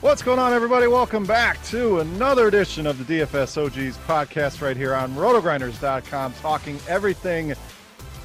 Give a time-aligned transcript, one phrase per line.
[0.00, 0.86] What's going on, everybody?
[0.86, 6.80] Welcome back to another edition of the DFS OGs podcast right here on rotogrinders.com, talking
[6.88, 7.52] everything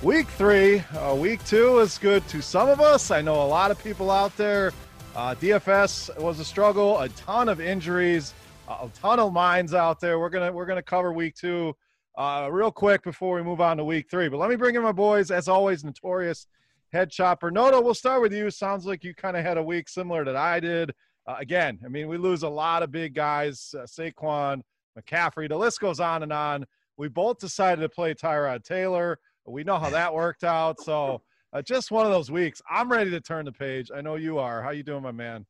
[0.01, 0.79] week three.
[0.97, 3.11] Uh, week two is good to some of us.
[3.11, 4.71] I know a lot of people out there.
[5.17, 8.33] Uh, DFS was a struggle, a ton of injuries,
[8.69, 10.17] a ton of minds out there.
[10.17, 11.75] We're gonna we're gonna cover week two
[12.17, 14.29] uh, real quick before we move on to week three.
[14.29, 16.47] But let me bring in my boys, as always, notorious
[16.93, 17.51] head chopper.
[17.51, 18.49] Noto, we'll start with you.
[18.49, 20.93] Sounds like you kind of had a week similar that I did.
[21.27, 24.61] Uh, again, I mean, we lose a lot of big guys, uh, Saquon,
[24.97, 26.65] McCaffrey, the list goes on and on.
[26.97, 29.19] We both decided to play Tyrod Taylor.
[29.45, 30.79] We know how that worked out.
[30.81, 31.21] So
[31.51, 32.61] uh, just one of those weeks.
[32.69, 33.91] I'm ready to turn the page.
[33.93, 34.61] I know you are.
[34.61, 35.45] How you doing, my man?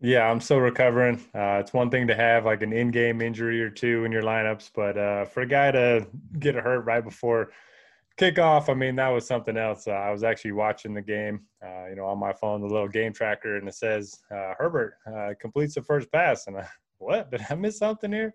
[0.00, 1.16] Yeah, I'm still recovering.
[1.34, 4.70] Uh, it's one thing to have like an in-game injury or two in your lineups,
[4.74, 6.06] but uh, for a guy to
[6.38, 7.52] get hurt right before
[8.18, 9.86] kickoff, I mean, that was something else.
[9.86, 12.88] Uh, I was actually watching the game, uh, you know, on my phone, the little
[12.88, 16.68] game tracker, and it says uh, Herbert uh, completes the first pass, and I,
[16.98, 17.30] what?
[17.30, 18.34] Did I miss something here?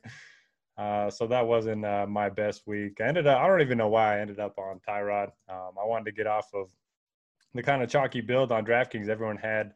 [0.78, 3.02] Uh, so that wasn't uh, my best week.
[3.02, 5.28] I ended up, I don't even know why I ended up on Tyrod.
[5.50, 6.70] Um, I wanted to get off of
[7.53, 9.74] the kind of chalky build on DraftKings everyone had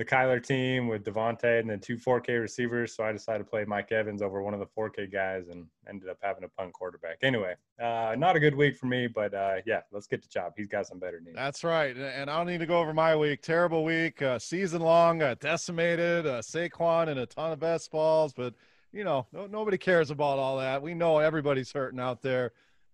[0.00, 2.96] the Kyler team with Davante and then two 4K receivers.
[2.96, 6.08] So I decided to play Mike Evans over one of the 4K guys and ended
[6.08, 7.18] up having a punt quarterback.
[7.20, 10.54] Anyway, uh, not a good week for me, but uh, yeah, let's get to Chop.
[10.56, 11.34] He's got some better news.
[11.36, 11.94] That's right.
[11.94, 13.42] And I don't need to go over my week.
[13.42, 18.32] Terrible week, uh, season long, uh, decimated, uh, Saquon and a ton of best balls.
[18.32, 18.54] But,
[18.92, 20.80] you know, no, nobody cares about all that.
[20.80, 22.52] We know everybody's hurting out there.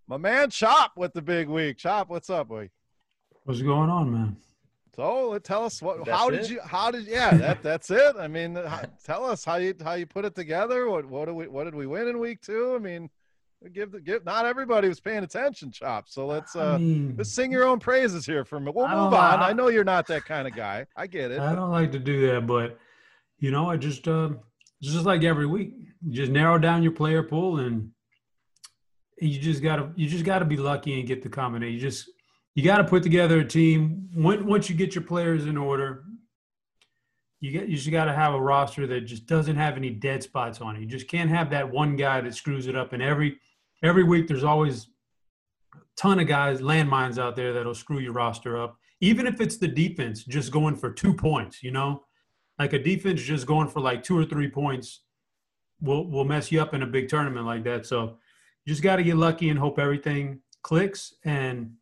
[0.08, 1.78] My man Chop with the big week.
[1.78, 2.68] Chop, what's up, boy?
[3.44, 4.36] What's going on, man?
[4.96, 6.32] So tell us what, That's how it?
[6.40, 8.16] did you, how did, yeah, that, that's it.
[8.18, 10.88] I mean, how, tell us how you, how you put it together.
[10.88, 12.74] What, what did we, what did we win in week two?
[12.74, 13.10] I mean,
[13.74, 16.08] give the, give, not everybody was paying attention, Chop.
[16.08, 18.72] So let's, uh, I mean, let's sing your own praises here for me.
[18.74, 19.40] We'll move on.
[19.42, 20.86] I- I know you're not that kind of guy.
[20.96, 21.40] I get it.
[21.40, 22.78] I don't like to do that, but
[23.38, 24.30] you know, I just uh,
[24.80, 25.74] it's just like every week,
[26.06, 27.90] you just narrow down your player pool, and
[29.20, 31.74] you just gotta you just gotta be lucky and get the combination.
[31.74, 32.08] You just
[32.56, 34.08] you got to put together a team.
[34.14, 36.04] When, once you get your players in order,
[37.38, 40.22] you get you just got to have a roster that just doesn't have any dead
[40.22, 40.80] spots on it.
[40.80, 42.94] You just can't have that one guy that screws it up.
[42.94, 43.38] And every
[43.82, 44.88] every week, there's always
[45.74, 48.78] a ton of guys, landmines out there that'll screw your roster up.
[49.02, 52.04] Even if it's the defense just going for two points, you know,
[52.58, 55.02] like a defense just going for like two or three points
[55.82, 57.84] will will mess you up in a big tournament like that.
[57.84, 58.16] So
[58.64, 61.74] you just got to get lucky and hope everything clicks and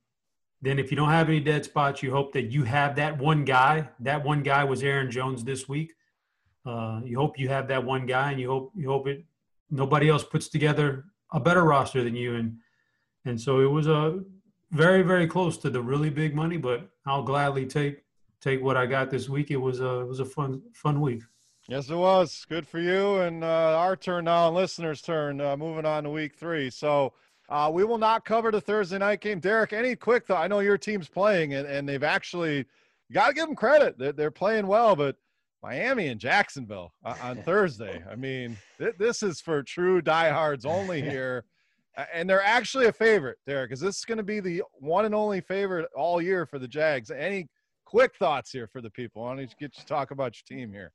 [0.64, 3.44] then if you don't have any dead spots, you hope that you have that one
[3.44, 3.86] guy.
[4.00, 5.92] That one guy was Aaron Jones this week.
[6.64, 9.24] Uh, you hope you have that one guy, and you hope you hope it
[9.70, 12.36] nobody else puts together a better roster than you.
[12.36, 12.56] And
[13.26, 14.20] and so it was a
[14.70, 18.02] very very close to the really big money, but I'll gladly take
[18.40, 19.50] take what I got this week.
[19.50, 21.22] It was a it was a fun fun week.
[21.68, 23.16] Yes, it was good for you.
[23.20, 25.42] And uh, our turn now, and listeners' turn.
[25.42, 26.70] Uh, moving on to week three.
[26.70, 27.12] So
[27.48, 29.38] Uh, we will not cover the Thursday night game.
[29.38, 30.42] Derek, any quick thought?
[30.42, 32.64] I know your team's playing, and, and they've actually
[33.12, 33.98] got to give them credit.
[33.98, 35.16] They're, they're playing well, but
[35.62, 38.02] Miami and Jacksonville uh, on Thursday.
[38.10, 41.44] I mean, th- this is for true diehards only here.
[42.12, 45.14] and they're actually a favorite, Derek, because this is going to be the one and
[45.14, 47.10] only favorite all year for the Jags.
[47.10, 47.46] Any
[47.84, 49.22] quick thoughts here for the people?
[49.22, 50.92] I want to get you to talk about your team here.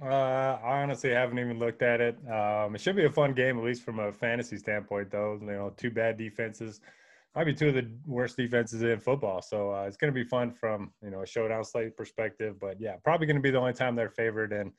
[0.00, 2.16] Uh, I honestly haven't even looked at it.
[2.30, 5.38] Um, it should be a fun game, at least from a fantasy standpoint, though.
[5.40, 6.80] You know, two bad defenses,
[7.34, 9.42] might be two of the worst defenses in football.
[9.42, 12.60] So uh, it's going to be fun from you know a showdown slate perspective.
[12.60, 14.52] But yeah, probably going to be the only time they're favored.
[14.52, 14.72] And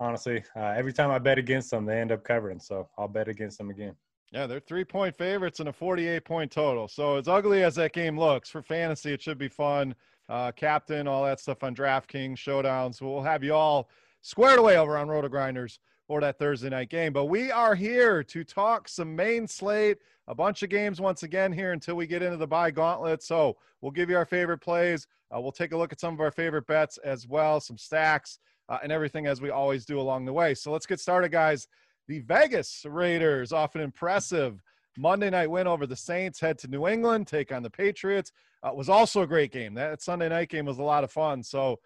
[0.00, 2.58] honestly, uh, every time I bet against them, they end up covering.
[2.58, 3.94] So I'll bet against them again.
[4.32, 6.88] Yeah, they're three point favorites and a 48 point total.
[6.88, 9.94] So, as ugly as that game looks for fantasy, it should be fun.
[10.28, 13.00] Uh, captain, all that stuff on DraftKings, showdowns.
[13.00, 13.90] We'll have you all
[14.24, 17.12] squared away over on Roto Grinders for that Thursday night game.
[17.12, 19.98] But we are here to talk some main slate,
[20.28, 23.22] a bunch of games once again here until we get into the bye gauntlet.
[23.22, 25.06] So we'll give you our favorite plays.
[25.34, 28.38] Uh, we'll take a look at some of our favorite bets as well, some stacks,
[28.70, 30.54] uh, and everything as we always do along the way.
[30.54, 31.68] So let's get started, guys.
[32.08, 34.62] The Vegas Raiders, often impressive
[34.96, 38.32] Monday night win over the Saints, head to New England, take on the Patriots.
[38.62, 39.74] Uh, was also a great game.
[39.74, 41.42] That Sunday night game was a lot of fun.
[41.42, 41.80] So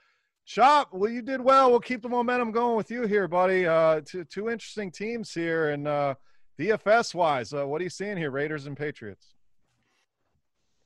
[0.49, 1.71] Chop, well, you did well.
[1.71, 3.67] We'll keep the momentum going with you here, buddy.
[3.67, 6.15] Uh, two, two interesting teams here, and uh,
[6.59, 9.35] DFS wise, uh, what are you seeing here, Raiders and Patriots?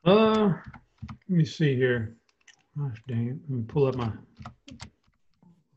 [0.05, 2.17] Uh, let me see here.
[2.76, 3.37] Gosh dang it!
[3.49, 4.11] Let me pull up my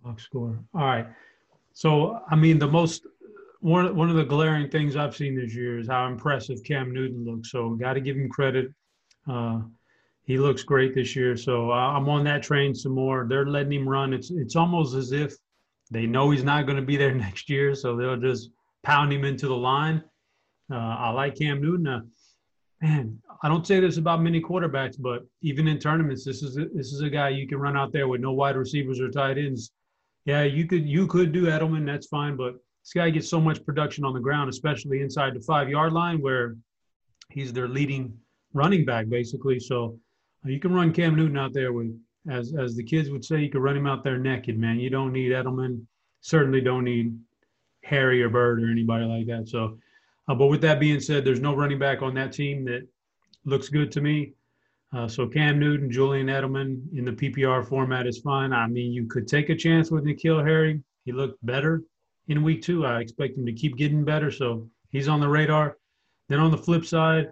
[0.03, 0.57] box score.
[0.73, 1.05] All right.
[1.73, 3.05] So, I mean, the most
[3.59, 7.23] one one of the glaring things I've seen this year is how impressive Cam Newton
[7.23, 7.51] looks.
[7.51, 8.73] So, got to give him credit.
[9.29, 9.59] Uh,
[10.25, 11.37] he looks great this year.
[11.37, 13.25] So uh, I'm on that train some more.
[13.29, 14.13] They're letting him run.
[14.13, 15.35] It's it's almost as if
[15.91, 18.49] they know he's not going to be there next year, so they'll just
[18.83, 20.03] pound him into the line.
[20.71, 21.87] Uh, I like Cam Newton.
[21.87, 22.01] Uh,
[22.81, 26.65] man, I don't say this about many quarterbacks, but even in tournaments, this is a,
[26.73, 29.37] this is a guy you can run out there with no wide receivers or tight
[29.37, 29.71] ends.
[30.25, 33.63] Yeah, you could you could do Edelman, that's fine, but this guy gets so much
[33.63, 36.55] production on the ground, especially inside the five yard line where
[37.29, 38.17] he's their leading
[38.53, 39.59] running back basically.
[39.59, 39.99] So
[40.45, 41.97] you can run Cam Newton out there with,
[42.29, 44.79] as as the kids would say, you can run him out there naked, man.
[44.79, 45.85] You don't need Edelman.
[46.21, 47.17] Certainly don't need
[47.83, 49.47] Harry or Byrd or anybody like that.
[49.47, 49.77] So,
[50.27, 52.87] uh, but with that being said, there's no running back on that team that
[53.45, 54.33] looks good to me.
[54.95, 58.53] Uh, so Cam Newton, Julian Edelman in the PPR format is fine.
[58.53, 60.81] I mean, you could take a chance with N'Keal Harry.
[61.03, 61.83] He looked better
[62.27, 62.85] in week two.
[62.85, 64.31] I expect him to keep getting better.
[64.31, 65.77] So he's on the radar.
[66.29, 67.31] Then on the flip side,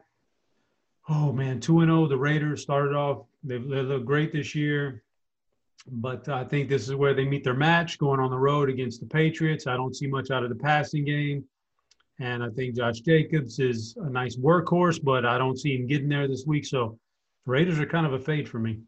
[1.09, 2.03] oh man, two and zero.
[2.03, 3.25] Oh, the Raiders started off.
[3.43, 5.03] They, they look great this year,
[5.87, 8.99] but I think this is where they meet their match going on the road against
[8.99, 9.67] the Patriots.
[9.67, 11.43] I don't see much out of the passing game,
[12.19, 16.09] and I think Josh Jacobs is a nice workhorse, but I don't see him getting
[16.09, 16.65] there this week.
[16.65, 16.97] So
[17.45, 18.79] Raiders are kind of a fade for me.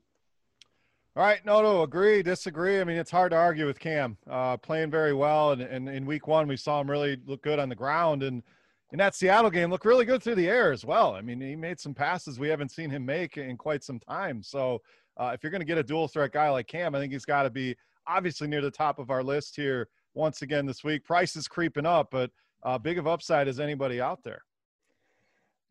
[1.18, 2.82] All right, no, no, agree, disagree.
[2.82, 6.06] I mean, it's hard to argue with Cam uh, playing very well, and, and in
[6.06, 8.44] week one we saw him really look good on the ground, and
[8.92, 11.16] in that Seattle game looked really good through the air as well.
[11.16, 14.44] I mean, he made some passes we haven't seen him make in quite some time.
[14.44, 14.82] So
[15.18, 17.26] uh, if you're going to get a dual threat guy like Cam, I think he's
[17.26, 17.76] got to be
[18.08, 21.04] obviously near the top of our list here once again this week.
[21.04, 22.30] Price is creeping up, but
[22.64, 24.42] uh, big of upside as anybody out there.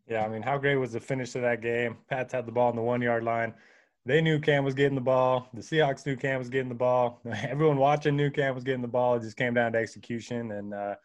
[0.07, 1.97] Yeah, I mean, how great was the finish of that game?
[2.11, 3.55] Pats had the ball on the one yard line.
[4.07, 5.49] They knew Cam was getting the ball.
[5.55, 7.21] The Seahawks knew Cam was getting the ball.
[7.49, 9.15] Everyone watching knew Cam was getting the ball.
[9.15, 10.53] It just came down to execution.
[10.53, 10.97] And uh,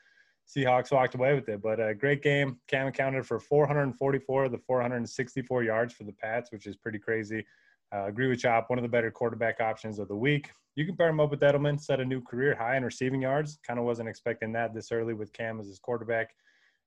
[0.49, 1.61] Seahawks walked away with it.
[1.61, 2.59] But a great game.
[2.67, 7.45] Cam accounted for 444 of the 464 yards for the Pats, which is pretty crazy.
[7.93, 10.51] Uh, agree with Chop, one of the better quarterback options of the week.
[10.75, 13.59] You can pair him up with Edelman, set a new career high in receiving yards.
[13.65, 16.35] Kind of wasn't expecting that this early with Cam as his quarterback.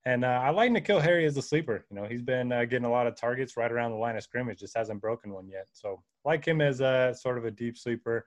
[0.04, 1.85] And uh, I like N'Keal Harry as a sleeper.
[1.90, 4.23] You know, he's been uh, getting a lot of targets right around the line of
[4.23, 5.66] scrimmage, just hasn't broken one yet.
[5.73, 8.25] So like him as a sort of a deep sleeper.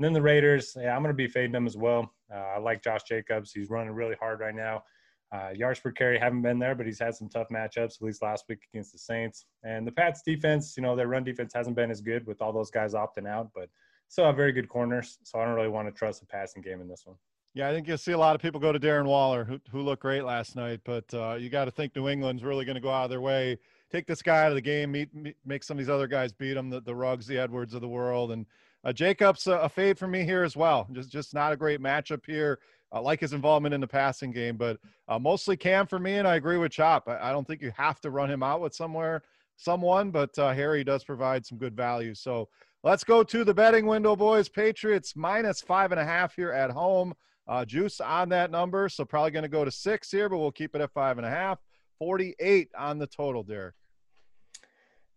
[0.00, 2.10] And then the Raiders, yeah, I'm going to be fading them as well.
[2.32, 3.52] Uh, I like Josh Jacobs.
[3.52, 4.82] He's running really hard right now.
[5.30, 8.22] Uh, yards per carry haven't been there, but he's had some tough matchups, at least
[8.22, 9.44] last week against the Saints.
[9.62, 12.50] And the Pats defense, you know, their run defense hasn't been as good with all
[12.50, 13.68] those guys opting out, but
[14.08, 15.18] still have very good corners.
[15.22, 17.16] So I don't really want to trust the passing game in this one.
[17.52, 19.82] Yeah, I think you'll see a lot of people go to Darren Waller, who, who
[19.82, 20.80] looked great last night.
[20.82, 23.20] But uh, you got to think New England's really going to go out of their
[23.20, 23.58] way,
[23.92, 26.32] take this guy out of the game, meet, meet, make some of these other guys
[26.32, 28.46] beat him, the, the Ruggs, the Edwards of the world, and
[28.84, 30.88] uh, Jacobs a, a fade for me here as well.
[30.92, 32.58] Just just not a great matchup here.
[32.92, 36.14] I like his involvement in the passing game, but uh, mostly Cam for me.
[36.14, 37.08] And I agree with Chop.
[37.08, 39.22] I, I, don't think you have to run him out with somewhere,
[39.56, 42.14] someone, but uh, Harry does provide some good value.
[42.14, 42.48] So
[42.82, 44.48] let's go to the betting window, boys.
[44.48, 47.14] Patriots minus five and a half here at home.
[47.46, 50.52] Uh, juice on that number, so probably going to go to six here, but we'll
[50.52, 51.58] keep it at five and a half.
[51.98, 53.74] 48 on the total, Derek.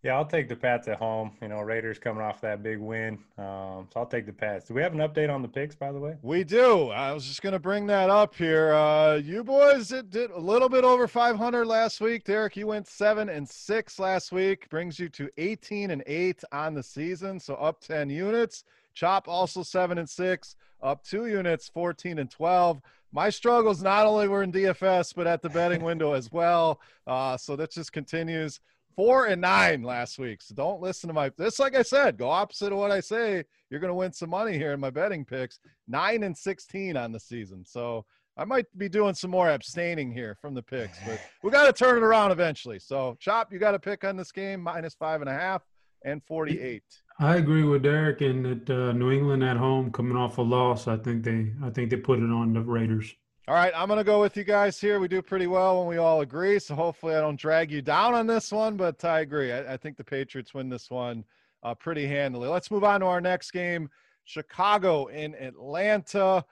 [0.03, 1.31] Yeah, I'll take the Pats at home.
[1.41, 3.13] You know, Raiders coming off that big win.
[3.38, 4.67] Um, so I'll take the Pats.
[4.67, 6.17] Do we have an update on the picks, by the way?
[6.22, 6.89] We do.
[6.89, 8.74] I was just going to bring that up here.
[8.74, 12.25] Uh, you boys did, did a little bit over 500 last week.
[12.25, 16.74] Derek, you went seven and six last week, brings you to 18 and eight on
[16.74, 17.39] the season.
[17.39, 18.65] So up 10 units.
[18.93, 22.81] Chop also seven and six, up two units, 14 and 12
[23.15, 26.81] my struggles not only were in DFS but at the betting window as well.
[27.05, 28.60] Uh, so that just continues
[28.95, 30.41] four and nine last week.
[30.41, 31.59] So don't listen to my this.
[31.59, 33.43] Like I said, go opposite of what I say.
[33.69, 35.59] You're going to win some money here in my betting picks.
[35.88, 37.65] Nine and sixteen on the season.
[37.65, 41.67] So I might be doing some more abstaining here from the picks, but we got
[41.67, 42.79] to turn it around eventually.
[42.79, 45.62] So chop, you got a pick on this game minus five and a half
[46.03, 46.83] and forty-eight.
[47.19, 50.88] I agree with Derek and that uh, New England at home coming off a loss.
[50.88, 53.13] I think they I think they put it on the Raiders.
[53.45, 55.01] All right, I'm going to go with you guys here.
[55.01, 56.59] We do pretty well when we all agree.
[56.59, 59.51] So hopefully I don't drag you down on this one, but I agree.
[59.51, 61.25] I, I think the Patriots win this one
[61.62, 62.47] uh, pretty handily.
[62.47, 63.89] Let's move on to our next game
[64.23, 66.45] Chicago in Atlanta.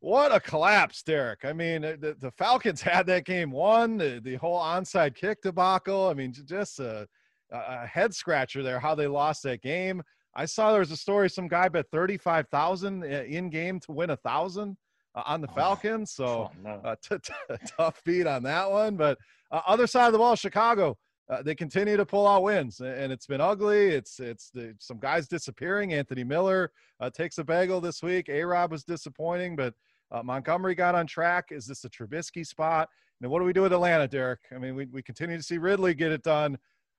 [0.00, 1.44] What a collapse, Derek.
[1.44, 6.08] I mean, the, the Falcons had that game won, the, the whole onside kick debacle.
[6.08, 7.06] I mean, just a,
[7.52, 10.02] a head scratcher there how they lost that game.
[10.34, 14.10] I saw there was a story some guy bet 35,000 uh, in game to win
[14.10, 14.76] a 1,000
[15.14, 16.12] uh, on the oh, Falcons.
[16.12, 18.96] So oh, uh, t- t- tough beat on that one.
[18.96, 19.18] But
[19.50, 20.96] uh, other side of the ball, Chicago.
[21.30, 23.88] Uh, they continue to pull out wins, and it's been ugly.
[23.88, 25.94] It's it's the, some guys disappearing.
[25.94, 28.28] Anthony Miller uh, takes a bagel this week.
[28.28, 29.72] A Rob was disappointing, but
[30.12, 31.46] uh, Montgomery got on track.
[31.50, 32.90] Is this a Trubisky spot?
[33.22, 34.40] And what do we do with Atlanta, Derek?
[34.54, 36.58] I mean, we, we continue to see Ridley get it done.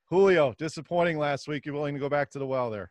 [0.10, 1.66] Julio, disappointing last week.
[1.66, 2.90] You're willing to go back to the well there?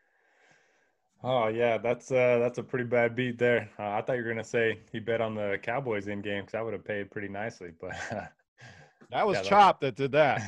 [1.26, 3.71] Oh yeah, that's uh, that's a pretty bad beat there.
[3.78, 6.52] Uh, I thought you were gonna say he bet on the Cowboys in game because
[6.52, 7.93] that would have paid pretty nicely, but
[9.11, 10.43] that was yeah, Chop that did that.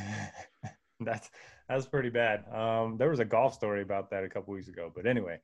[1.00, 1.30] that's
[1.66, 2.44] that's pretty bad.
[2.54, 5.40] Um, there was a golf story about that a couple weeks ago, but anyway,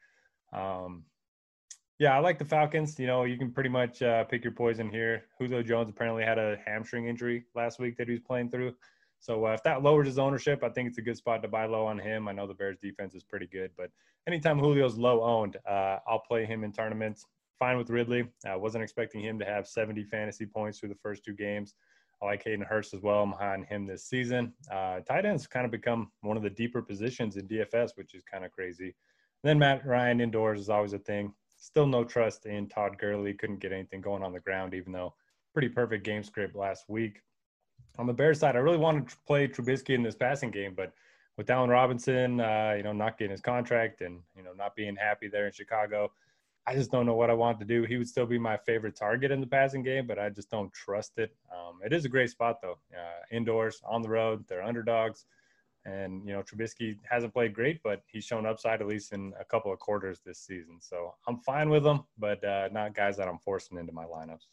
[0.53, 1.05] um,
[1.99, 2.99] yeah, I like the Falcons.
[2.99, 5.25] You know, you can pretty much uh, pick your poison here.
[5.39, 8.75] Julio Jones apparently had a hamstring injury last week that he was playing through.
[9.23, 11.67] So uh, if that lowers his ownership, I think it's a good spot to buy
[11.67, 12.27] low on him.
[12.27, 13.89] I know the Bears defense is pretty good, but
[14.27, 17.25] anytime Julio's low owned, uh, I'll play him in tournaments.
[17.61, 18.27] Fine with Ridley.
[18.45, 21.75] I wasn't expecting him to have 70 fantasy points through the first two games.
[22.21, 23.23] I like Hayden Hurst as well.
[23.23, 24.55] I'm high on him this season.
[24.69, 28.25] Uh, tight ends kind of become one of the deeper positions in DFS, which is
[28.25, 28.87] kind of crazy.
[28.87, 31.33] And then Matt Ryan indoors is always a thing.
[31.57, 33.35] Still no trust in Todd Gurley.
[33.35, 35.15] Couldn't get anything going on the ground, even though
[35.55, 37.21] pretty perfect game script last week
[37.99, 40.93] on the Bears side, I really wanted to play Trubisky in this passing game, but
[41.37, 44.97] with Allen Robinson, uh, you know, not getting his contract and you know not being
[44.97, 46.13] happy there in Chicago,
[46.67, 47.83] I just don't know what I want to do.
[47.85, 50.73] He would still be my favorite target in the passing game, but I just don't
[50.73, 51.35] trust it.
[51.51, 54.45] Um, it is a great spot though, uh, indoors, on the road.
[54.49, 55.27] They're underdogs,
[55.85, 59.45] and you know Trubisky hasn't played great, but he's shown upside at least in a
[59.45, 60.79] couple of quarters this season.
[60.81, 64.47] So I'm fine with him, but uh, not guys that I'm forcing into my lineups.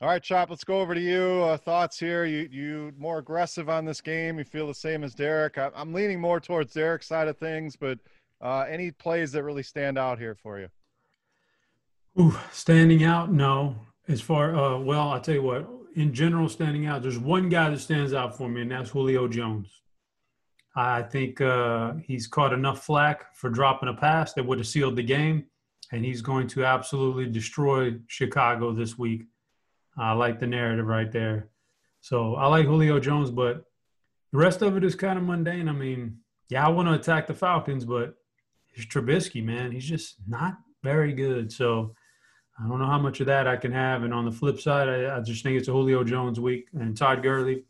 [0.00, 1.42] All right, Chop, let's go over to you.
[1.44, 2.24] Uh, thoughts here?
[2.24, 4.38] You you more aggressive on this game?
[4.38, 5.56] You feel the same as Derek?
[5.56, 7.98] I, am leaning more towards Derek's side of things, but
[8.40, 10.68] uh, any plays that really stand out here for you?
[12.20, 13.32] Ooh, standing out?
[13.32, 13.76] No.
[14.06, 15.68] As far, uh, well, I'll tell you what.
[15.94, 19.28] In general, standing out, there's one guy that stands out for me, and that's Julio
[19.28, 19.68] Jones.
[20.76, 24.96] I think uh, he's caught enough flack for dropping a pass that would have sealed
[24.96, 25.46] the game,
[25.92, 29.22] and he's going to absolutely destroy Chicago this week.
[29.96, 31.48] I like the narrative right there.
[32.00, 33.64] So I like Julio Jones, but
[34.32, 35.68] the rest of it is kind of mundane.
[35.68, 38.14] I mean, yeah, I want to attack the Falcons, but
[38.74, 39.72] it's Trubisky, man.
[39.72, 41.52] He's just not very good.
[41.52, 41.94] So
[42.62, 44.02] I don't know how much of that I can have.
[44.02, 46.68] And on the flip side, I, I just think it's a Julio Jones week.
[46.74, 47.64] And Todd Gurley,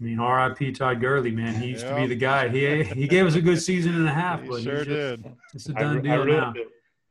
[0.00, 0.72] I mean, R.I.P.
[0.72, 1.60] Todd Gurley, man.
[1.60, 2.48] He used to be the guy.
[2.48, 5.32] He he gave us a good season and a half, but sure just, did.
[5.52, 6.54] It's a done I, deal I now.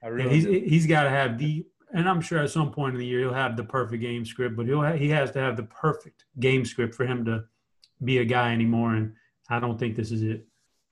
[0.01, 3.05] Yeah, he's he's got to have the and I'm sure at some point in the
[3.05, 5.63] year he'll have the perfect game script, but he'll ha- he has to have the
[5.63, 7.46] perfect game script for him to
[8.03, 8.96] be a guy anymore.
[8.96, 9.13] And
[9.50, 10.46] I don't think this is it.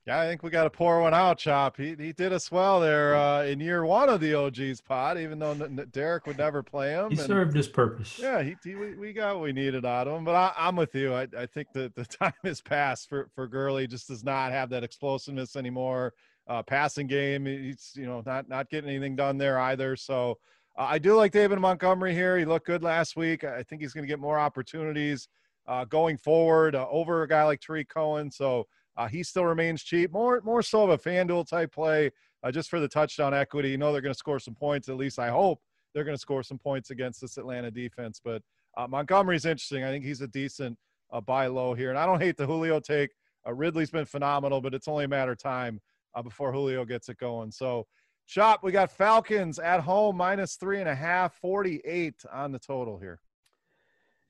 [0.08, 1.76] Yeah, I think we got to pour one out, Chop.
[1.76, 5.38] He he did us well there uh, in year one of the OG's pod, even
[5.38, 5.52] though
[5.92, 7.10] Derek would never play him.
[7.10, 8.18] He served his purpose.
[8.18, 10.24] Yeah, he, he, we got what we needed out of him.
[10.24, 11.12] But I, am with you.
[11.12, 13.86] I, I think that the time has passed for for Gurley.
[13.86, 16.14] Just does not have that explosiveness anymore.
[16.46, 19.94] Uh, passing game, he's you know not not getting anything done there either.
[19.94, 20.38] So
[20.78, 22.38] uh, I do like David Montgomery here.
[22.38, 23.42] He looked good last week.
[23.42, 25.28] I think he's going to get more opportunities
[25.66, 28.30] uh, going forward uh, over a guy like Tarik Cohen.
[28.30, 28.64] So
[28.96, 30.12] uh, he still remains cheap.
[30.12, 32.10] More more so of a FanDuel type play
[32.44, 33.70] uh, just for the touchdown equity.
[33.70, 34.88] You know they're going to score some points.
[34.88, 35.60] At least I hope
[35.94, 38.20] they're going to score some points against this Atlanta defense.
[38.24, 38.42] But
[38.76, 39.82] uh, Montgomery's interesting.
[39.82, 40.78] I think he's a decent
[41.26, 41.90] buy low here.
[41.90, 43.10] And I don't hate the Julio take.
[43.46, 45.80] Ridley's been phenomenal, but it's only a matter of time
[46.22, 47.50] before Julio gets it going.
[47.50, 47.86] So,
[48.28, 52.98] Chop, we got Falcons at home minus three and a half, 48 on the total
[52.98, 53.20] here.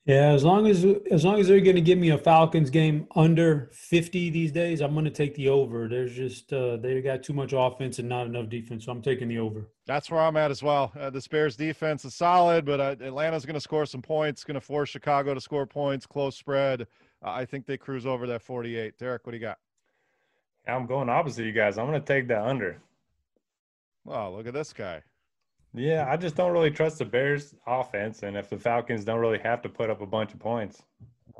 [0.05, 3.07] Yeah, as long as as long as they're going to give me a Falcons game
[3.15, 5.89] under 50 these days, I'm going to take the over.
[5.89, 9.27] There's just uh, they got too much offense and not enough defense, so I'm taking
[9.27, 9.67] the over.
[9.85, 10.93] That's where I'm at as well.
[10.97, 14.55] Uh, the Bears defense is solid, but uh, Atlanta's going to score some points, going
[14.55, 16.83] to force Chicago to score points, close spread.
[17.23, 18.97] Uh, I think they cruise over that 48.
[18.97, 19.59] Derek, what do you got?
[20.65, 21.77] I'm going opposite you guys.
[21.77, 22.81] I'm going to take that under.
[24.09, 25.03] Oh, look at this guy.
[25.73, 28.23] Yeah, I just don't really trust the Bears offense.
[28.23, 30.81] And if the Falcons don't really have to put up a bunch of points,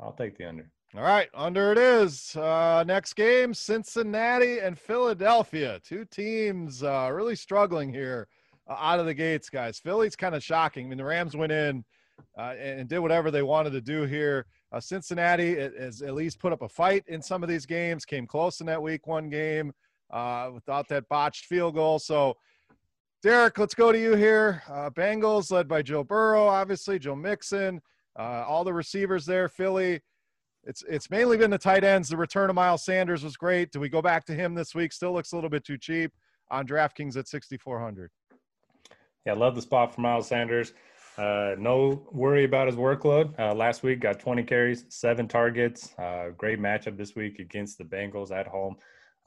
[0.00, 0.70] I'll take the under.
[0.96, 2.34] All right, under it is.
[2.36, 5.80] Uh, next game Cincinnati and Philadelphia.
[5.84, 8.28] Two teams uh, really struggling here
[8.68, 9.78] uh, out of the gates, guys.
[9.78, 10.86] Philly's kind of shocking.
[10.86, 11.84] I mean, the Rams went in
[12.38, 14.46] uh, and, did whatever they wanted to do here.
[14.72, 18.26] Uh, Cincinnati has at least put up a fight in some of these games, came
[18.26, 19.72] close in that week one game
[20.10, 21.98] uh, without that botched field goal.
[21.98, 22.36] So,
[23.22, 24.62] Derek, let's go to you here.
[24.66, 27.80] Uh, Bengals led by Joe Burrow, obviously Joe Mixon,
[28.18, 29.46] uh, all the receivers there.
[29.46, 30.00] Philly,
[30.64, 32.08] it's it's mainly been the tight ends.
[32.08, 33.72] The return of Miles Sanders was great.
[33.72, 34.92] Do we go back to him this week?
[34.92, 36.12] Still looks a little bit too cheap
[36.50, 38.10] on DraftKings at 6,400.
[39.26, 40.72] Yeah, I love the spot for Miles Sanders.
[41.18, 43.38] Uh, no worry about his workload.
[43.38, 45.92] Uh, last week got 20 carries, seven targets.
[45.98, 48.76] Uh, great matchup this week against the Bengals at home.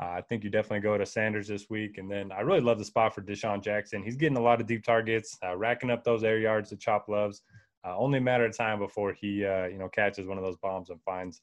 [0.01, 1.97] Uh, I think you definitely go to Sanders this week.
[1.97, 4.03] And then I really love the spot for DeSean Jackson.
[4.03, 7.07] He's getting a lot of deep targets, uh, racking up those air yards that Chop
[7.07, 7.43] loves.
[7.85, 10.57] Uh, only a matter of time before he, uh, you know, catches one of those
[10.57, 11.41] bombs and finds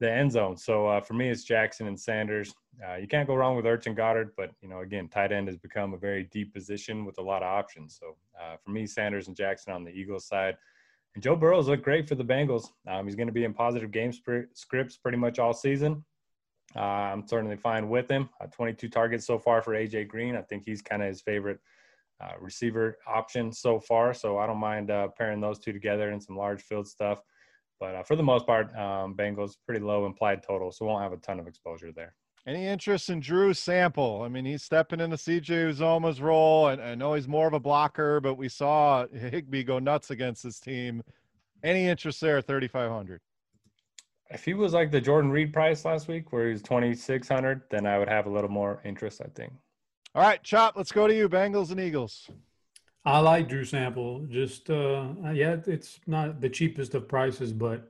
[0.00, 0.56] the end zone.
[0.56, 2.54] So uh, for me, it's Jackson and Sanders.
[2.88, 5.48] Uh, you can't go wrong with Ertz and Goedert, but you know, again, tight end
[5.48, 7.98] has become a very deep position with a lot of options.
[8.00, 8.16] So
[8.64, 10.56] for me, Sanders and Jackson on the Eagles side.
[11.14, 12.68] And Joe Burrow's looked great for the Bengals.
[12.88, 16.04] Um, he's going to be in positive game scripts pretty much all season.
[16.74, 18.30] Uh, I'm certainly fine with him.
[18.40, 20.36] Uh, 22 targets so far for AJ Green.
[20.36, 21.58] I think he's kind of his favorite
[22.22, 24.14] uh, receiver option so far.
[24.14, 27.20] So I don't mind uh, pairing those two together in some large field stuff.
[27.80, 31.12] But uh, for the most part, um, Bengals pretty low implied total, so won't have
[31.12, 32.14] a ton of exposure there.
[32.46, 34.22] Any interest in Drew Sample?
[34.22, 37.60] I mean, he's stepping into CJ Uzomah's role, and I know he's more of a
[37.60, 41.02] blocker, but we saw Higbee go nuts against this team.
[41.62, 43.20] Any interest there 3,500?
[44.32, 47.28] If he was like the Jordan Reed price last week, where he was twenty six
[47.28, 49.20] hundred, then I would have a little more interest.
[49.24, 49.52] I think.
[50.14, 50.76] All right, Chop.
[50.76, 52.28] Let's go to you, Bengals and Eagles.
[53.04, 54.26] I like Drew Sample.
[54.28, 57.88] Just uh, yeah, it's not the cheapest of prices, but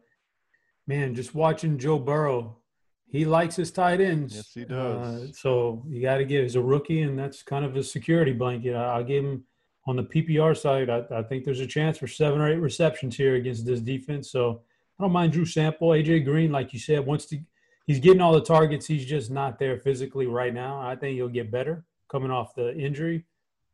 [0.87, 2.59] man, just watching Joe Burrow,
[3.07, 4.37] he likes his tight ends.
[4.37, 5.31] Yes, he does.
[5.31, 6.43] Uh, so you got to give.
[6.43, 8.75] He's a rookie, and that's kind of a security blanket.
[8.75, 9.45] I, will give him
[9.87, 10.89] on the PPR side.
[10.89, 14.31] I, I think there's a chance for seven or eight receptions here against this defense.
[14.31, 14.63] So
[15.03, 15.89] I don't mind Drew Sample.
[15.89, 17.41] AJ Green, like you said, wants to
[17.89, 18.87] he's getting all the targets.
[18.87, 20.81] He's just not there physically right now.
[20.81, 23.25] I think he'll get better coming off the injury,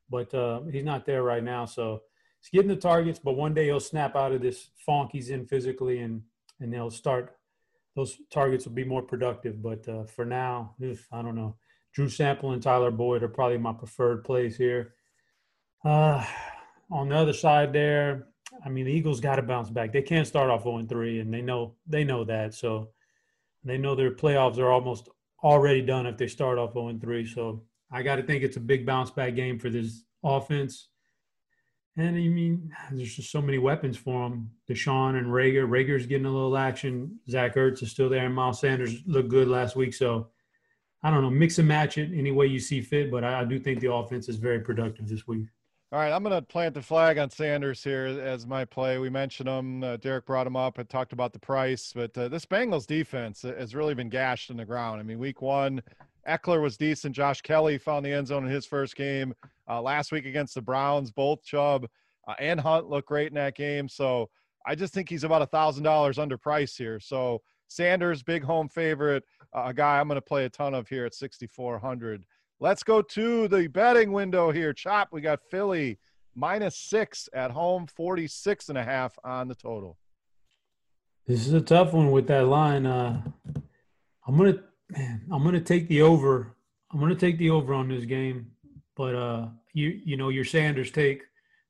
[0.08, 1.66] but uh, he's not there right now.
[1.66, 2.00] So
[2.40, 5.44] he's getting the targets, but one day he'll snap out of this funk he's in
[5.44, 6.22] physically, and
[6.60, 7.36] and they'll start.
[7.94, 9.60] Those targets will be more productive.
[9.62, 10.76] But uh, for now,
[11.12, 11.56] I don't know.
[11.92, 14.94] Drew Sample and Tyler Boyd are probably my preferred plays here.
[15.84, 16.24] Uh,
[16.90, 18.28] on the other side there,
[18.64, 19.92] I mean, the Eagles got to bounce back.
[19.92, 22.54] They can't start off 0 3, and they know they know that.
[22.54, 22.88] So
[23.64, 25.08] they know their playoffs are almost
[25.42, 27.26] already done if they start off 0 3.
[27.26, 30.88] So I got to think it's a big bounce back game for this offense.
[31.96, 34.50] And I mean, there's just so many weapons for them.
[34.70, 35.68] DeSean and Reagor.
[35.68, 37.18] Reagor's getting a little action.
[37.28, 39.92] Zach Ertz is still there, and Miles Sanders looked good last week.
[39.92, 40.28] So
[41.02, 43.10] I don't know, mix and match it any way you see fit.
[43.10, 45.46] But I, I do think the offense is very productive this week.
[45.90, 48.98] All right, I'm going to plant the flag on Sanders here as my play.
[48.98, 49.82] We mentioned him.
[49.82, 53.40] Uh, Derek brought him up and talked about the price, but uh, this Bengals defense
[53.40, 55.00] has really been gashed in the ground.
[55.00, 55.82] I mean, week one,
[56.28, 57.16] Ekeler was decent.
[57.16, 59.34] Josh Kelley found the end zone in his first game.
[59.66, 61.88] Uh, last week against the Browns, both Chubb
[62.26, 63.88] uh, and Hunt looked great in that game.
[63.88, 64.28] So
[64.66, 67.00] I just think he's about a thousand dollars underpriced here.
[67.00, 69.24] So Sanders, big home favorite,
[69.54, 72.26] uh, a guy I'm going to play a ton of here at 6,400.
[72.60, 74.72] Let's go to the betting window here.
[74.72, 75.98] Chop, we got Philly
[76.34, 79.96] minus six at home, 46 and a half on the total.
[81.24, 82.84] This is a tough one with that line.
[82.84, 83.22] Uh,
[84.26, 84.58] I'm gonna,
[84.90, 86.56] man, I'm gonna take the over.
[86.92, 88.50] I'm gonna take the over on this game,
[88.96, 91.22] but uh, you, you know, your Sanders take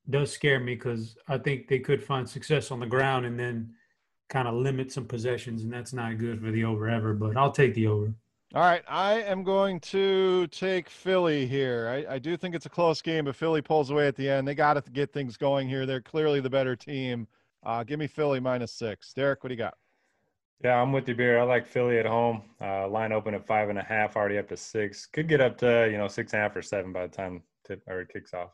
[0.09, 3.75] does scare me because I think they could find success on the ground and then
[4.31, 7.13] kind of limit some possessions, and that's not good for the over ever.
[7.13, 8.15] But I'll take the over.
[8.55, 11.87] All right, I am going to take Philly here.
[12.09, 14.49] I, I, do think it's a close game, but Philly pulls away at the end.
[14.49, 15.85] They got to get things going here.
[15.85, 17.29] They're clearly the better team.
[17.63, 19.13] Uh, give me Philly minus six.
[19.13, 19.75] Derek, what do you got?
[20.65, 21.39] Yeah, I'm with you, Beer.
[21.39, 22.41] I like Philly at home.
[22.59, 25.05] Uh, line open at five and a half, already up to six.
[25.05, 27.43] Could get up to you know six and a half or seven by the time
[27.67, 28.53] tip or it kicks off.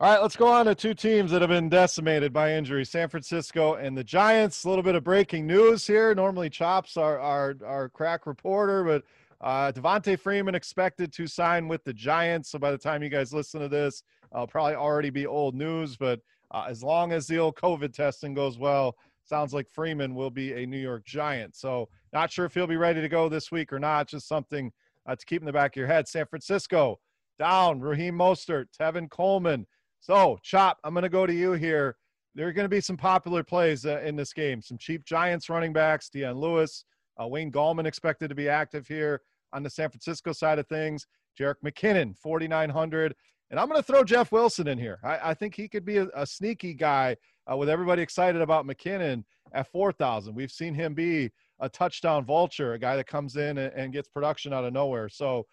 [0.00, 3.08] All right, let's go on to two teams that have been decimated by injury: San
[3.08, 4.64] Francisco and the Giants.
[4.64, 6.12] A little bit of breaking news here.
[6.12, 9.04] Normally, Chops our our, our crack reporter, but
[9.40, 12.50] uh, Devonta Freeman expected to sign with the Giants.
[12.50, 15.96] So by the time you guys listen to this, I'll probably already be old news.
[15.96, 16.20] But
[16.50, 20.52] uh, as long as the old COVID testing goes well, sounds like Freeman will be
[20.54, 21.54] a New York Giant.
[21.54, 24.08] So not sure if he'll be ready to go this week or not.
[24.08, 24.72] Just something
[25.06, 26.08] uh, to keep in the back of your head.
[26.08, 26.98] San Francisco
[27.38, 27.80] down.
[27.80, 29.66] Raheem Mostert, Tevin Coleman.
[30.00, 31.96] So Chop, I'm going to go to you here.
[32.34, 34.62] There are going to be some popular plays uh, in this game.
[34.62, 36.84] Some cheap Giants running backs, Dion Lewis,
[37.20, 41.06] uh, Wayne Gallman expected to be active here on the San Francisco side of things.
[41.38, 43.14] Jerick McKinnon, 4,900.
[43.50, 44.98] And I'm going to throw Jeff Wilson in here.
[45.02, 47.16] I, I think he could be a, a sneaky guy
[47.50, 50.34] uh, with everybody excited about McKinnon at 4,000.
[50.34, 54.08] We've seen him be a touchdown vulture, a guy that comes in and, and, gets
[54.08, 55.08] production out of nowhere.
[55.08, 55.46] So,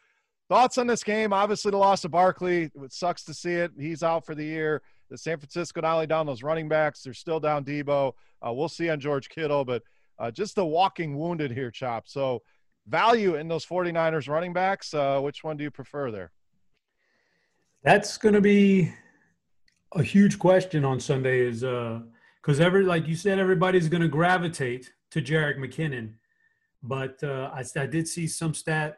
[0.49, 1.33] thoughts on this game?
[1.33, 2.69] Obviously, the loss of Barkley.
[2.75, 3.71] It sucks to see it.
[3.79, 4.81] He's out for the year.
[5.09, 8.13] The San Francisco not only down those running backs, they're still down Deebo.
[8.45, 9.81] Uh, we'll see on George Kittle, but
[10.19, 12.07] uh, just the walking wounded here, Chop.
[12.07, 12.41] So,
[12.87, 14.93] value in those 49ers running backs.
[14.93, 16.31] Uh, which one do you prefer there?
[17.83, 18.93] That's going to be
[19.93, 24.07] a huge question on Sunday is because uh, every like you said, everybody's going to
[24.07, 26.13] gravitate to Jerick McKinnon,
[26.83, 28.97] but uh, I, I did see some stat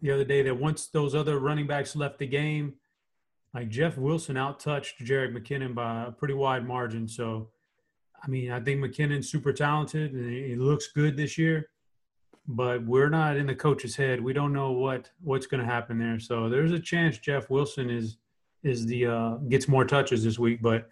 [0.00, 2.74] the other day that once those other running backs left the game,
[3.54, 7.08] like Jeff Wilson outtouched Jerick McKinnon by a pretty wide margin.
[7.08, 7.48] So,
[8.22, 11.70] I mean, I think McKinnon's super talented and he looks good this year,
[12.46, 14.20] but we're not in the coach's head.
[14.20, 16.18] We don't know what what's going to happen there.
[16.18, 18.16] So there's a chance Jeff Wilson is
[18.64, 20.88] is the uh, gets more touches this week, but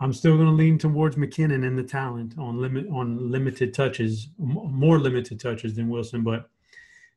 [0.00, 4.28] I'm still going to lean towards McKinnon and the talent on limit on limited touches,
[4.38, 6.22] more limited touches than Wilson.
[6.22, 6.48] But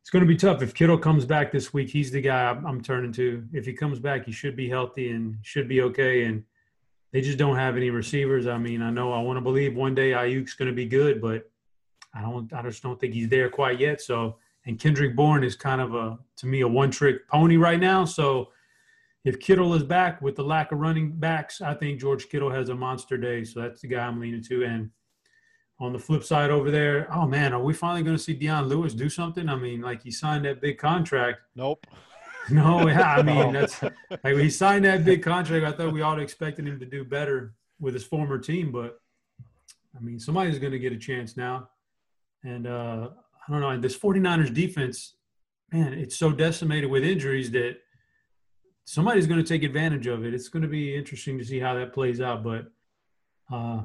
[0.01, 1.89] it's going to be tough if Kittle comes back this week.
[1.89, 3.47] He's the guy I'm turning to.
[3.53, 6.25] If he comes back, he should be healthy and should be okay.
[6.25, 6.43] And
[7.13, 8.47] they just don't have any receivers.
[8.47, 11.21] I mean, I know I want to believe one day Aiyuk's going to be good,
[11.21, 11.49] but
[12.13, 12.51] I don't.
[12.51, 14.01] I just don't think he's there quite yet.
[14.01, 17.79] So, and Kendrick Bourne is kind of a to me a one trick pony right
[17.79, 18.03] now.
[18.03, 18.49] So
[19.23, 22.69] if Kittle is back with the lack of running backs, I think George Kittle has
[22.69, 23.43] a monster day.
[23.43, 24.65] So that's the guy I'm leaning to.
[24.65, 24.89] And
[25.79, 28.67] on the flip side over there, oh man, are we finally going to see Dion
[28.67, 29.49] Lewis do something?
[29.49, 31.39] I mean, like he signed that big contract.
[31.55, 31.85] Nope.
[32.49, 35.65] No, yeah, I mean that's like he signed that big contract.
[35.65, 38.99] I thought we all expected him to do better with his former team, but
[39.97, 41.69] I mean somebody's going to get a chance now.
[42.43, 43.09] And uh,
[43.47, 45.15] I don't know, and this 49ers defense,
[45.71, 47.77] man, it's so decimated with injuries that
[48.85, 50.33] somebody's going to take advantage of it.
[50.33, 52.43] It's going to be interesting to see how that plays out.
[52.43, 52.65] But
[53.51, 53.81] uh,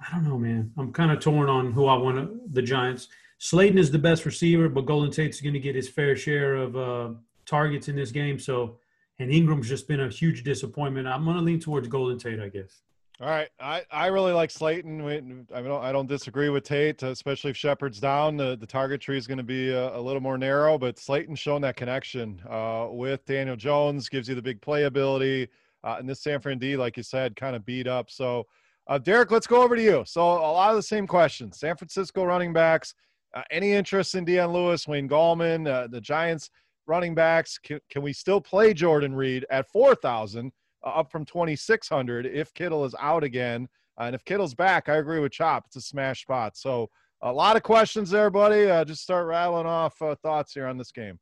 [0.00, 0.72] I don't know, man.
[0.76, 3.08] I'm kind of torn on who I want to, the Giants.
[3.38, 6.76] Slayton is the best receiver, but Golden Tate's going to get his fair share of
[6.76, 7.10] uh,
[7.50, 8.38] targets in this game.
[8.38, 8.78] So,
[9.18, 11.06] and Engram's just been a huge disappointment.
[11.06, 12.80] I'm going to lean towards Golden Tate, I guess.
[13.20, 15.46] All right, I, I really like Slayton.
[15.54, 18.38] I don't I don't disagree with Tate, especially if Shepard's down.
[18.38, 21.38] The, the target tree is going to be a, a, little more narrow, but Slayton's
[21.38, 25.48] shown that connection uh, with Daniel Jones, gives you the big playability.
[25.84, 28.10] Uh, and this San Fran D, like you said, kind of beat up.
[28.10, 28.46] So,
[28.86, 30.02] uh, Derek, let's go over to you.
[30.06, 31.58] So, a lot of the same questions.
[31.58, 32.94] San Francisco running backs.
[33.34, 36.48] Uh, any interest in Dion Lewis, Wayne Gallman, uh, the Giants
[36.86, 37.58] running backs?
[37.58, 40.52] Can, can we still play Jordan Reed at four thousand?
[40.84, 43.68] Uh, up from 2,600 if Kittle is out again.
[43.98, 45.64] Uh, and if Kittle's back, I agree with Chop.
[45.66, 46.56] It's a smash spot.
[46.56, 46.88] So
[47.20, 48.70] a lot of questions there, buddy.
[48.70, 51.18] Uh, just start rattling off uh, thoughts here on this game.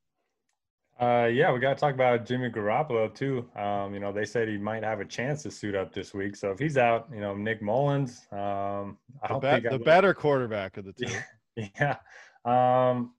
[1.00, 3.48] Uh, yeah, we got to talk about Jimmy Garoppolo too.
[3.56, 6.36] Um, you know, they said he might have a chance to suit up this week.
[6.36, 10.14] So if he's out, you know, Nick Mullens, um, I the, be- think the better
[10.14, 10.92] quarterback of the
[11.56, 11.68] two.
[11.78, 11.96] Yeah.
[12.44, 13.12] Um,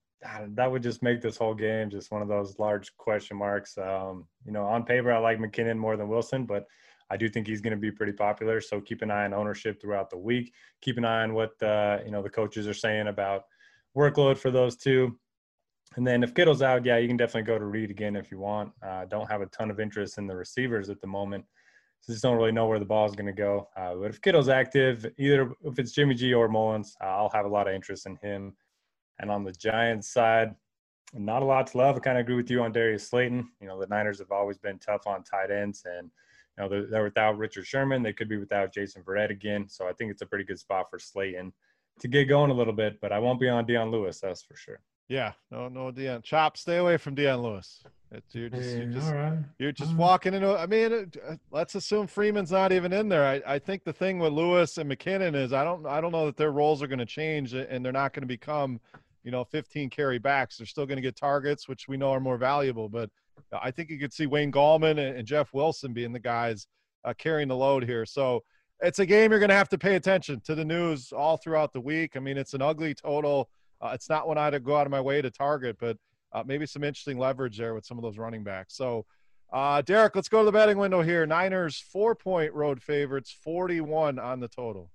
[0.49, 3.77] that would just make this whole game just one of those large question marks.
[3.77, 6.65] Um, you know, on paper, I like McKinnon more than Wilson, but
[7.09, 8.61] I do think he's going to be pretty popular.
[8.61, 10.53] So keep an eye on ownership throughout the week.
[10.81, 13.43] Keep an eye on what uh, you know the coaches are saying about
[13.97, 15.17] workload for those two.
[15.95, 18.39] And then if Kittle's out, yeah, you can definitely go to Reed again if you
[18.39, 18.71] want.
[18.85, 21.45] Uh, don't have a ton of interest in the receivers at the moment.
[22.01, 23.67] So just don't really know where the ball is going to go.
[23.75, 27.45] Uh, but if Kittle's active, either if it's Jimmy G or Mullens, uh, I'll have
[27.45, 28.55] a lot of interest in him.
[29.19, 30.55] And on the Giants side,
[31.13, 31.95] not a lot to love.
[31.95, 33.49] I kind of agree with you on Darius Slayton.
[33.61, 36.09] You know, the Niners have always been tough on tight ends, and
[36.57, 38.03] you know they're, they're without Richard Sherman.
[38.03, 39.67] They could be without Jason Verrett again.
[39.67, 41.51] So I think it's a pretty good spot for Slayton
[41.99, 43.01] to get going a little bit.
[43.01, 44.79] But I won't be on Dion Lewis, that's for sure.
[45.09, 46.21] Yeah, no, no Dion.
[46.21, 47.83] Chop, stay away from Dion Lewis.
[48.11, 49.37] It's, you're just, you're just, all right.
[49.57, 50.01] you're just all right.
[50.01, 50.55] walking into.
[50.55, 53.25] I mean, it- uh, let's assume Freeman's not even in there.
[53.25, 56.27] I, I think the thing with Lewis and McKinnon is I don't I don't know
[56.27, 58.79] that their roles are going to change and they're not going to become,
[59.23, 60.57] you know, 15 carry backs.
[60.57, 62.89] They're still going to get targets, which we know are more valuable.
[62.89, 63.09] But
[63.51, 66.67] I think you could see Wayne Gallman and, Jeff Wilson being the guys
[67.05, 68.05] uh, carrying the load here.
[68.05, 68.43] So
[68.81, 71.73] it's a game you're going to have to pay attention to the news all throughout
[71.73, 72.15] the week.
[72.15, 73.49] I mean, it's an ugly total.
[73.81, 75.97] Uh, it's not one I'd go out of my way to target, but
[76.33, 78.75] uh, maybe some interesting leverage there with some of those running backs.
[78.75, 79.05] So,
[79.51, 81.25] uh, Derek, let's go to the betting window here.
[81.25, 84.91] Niners four point road favorites, 41 on the total.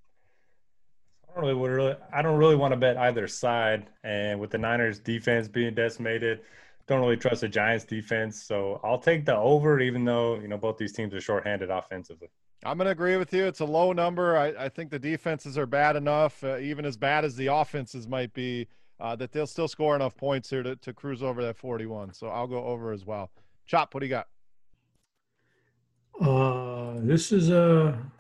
[1.34, 3.86] I don't really, would really, I don't really want to bet either side.
[4.04, 6.42] And with the Niners defense being decimated,
[6.86, 8.40] don't really trust the Giants defense.
[8.40, 12.28] So I'll take the over, even though you know both these teams are shorthanded offensively.
[12.64, 13.46] I'm going to agree with you.
[13.46, 14.36] It's a low number.
[14.36, 18.06] I, I think the defenses are bad enough, uh, even as bad as the offenses
[18.06, 18.68] might be,
[19.00, 22.14] uh, that they'll still score enough points here to, to cruise over that 41.
[22.14, 23.30] So I'll go over as well.
[23.66, 24.28] Chop, what do you got?
[26.20, 28.12] Uh, this is a, this is a.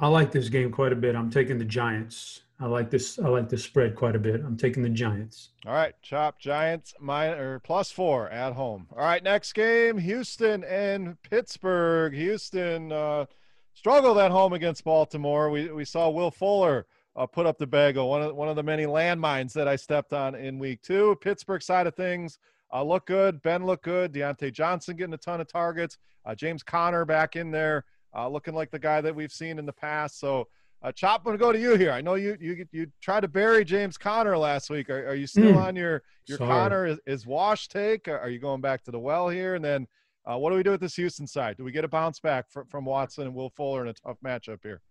[0.00, 1.14] I like this game quite a bit.
[1.14, 2.42] I'm taking the Giants.
[2.60, 3.18] I like this.
[3.18, 4.40] I like this spread quite a bit.
[4.40, 5.50] I'm taking the Giants.
[5.66, 8.86] All right, Chop Giants minus or plus four at home.
[8.92, 12.14] All right, next game, Houston and Pittsburgh.
[12.14, 13.26] Houston uh,
[13.74, 15.50] struggled at home against Baltimore.
[15.50, 16.86] We we saw Will Fuller
[17.16, 20.12] uh, put up the bagel, one of one of the many landmines that I stepped
[20.12, 21.16] on in week two.
[21.20, 22.38] Pittsburgh side of things
[22.72, 23.40] uh, look good.
[23.42, 24.12] Ben looked good.
[24.12, 25.98] Diontae Johnson getting a ton of targets.
[26.24, 27.84] Uh, James Conner back in there,
[28.16, 30.18] uh, looking like the guy that we've seen in the past.
[30.18, 30.48] So.
[30.82, 31.90] Uh, Chop, I'm going to go to you here.
[31.92, 34.90] I know you you you tried to bury James Conner last week.
[34.90, 35.64] Are, are you still Mm.
[35.68, 36.50] on your your Sorry.
[36.50, 38.06] Conner is, is wash take?
[38.06, 39.54] Are you going back to the well here?
[39.54, 39.86] And then
[40.30, 41.56] uh, what do we do with this Houston side?
[41.56, 44.18] Do we get a bounce back from, from Watson and Will Fuller in a tough
[44.22, 44.82] matchup here?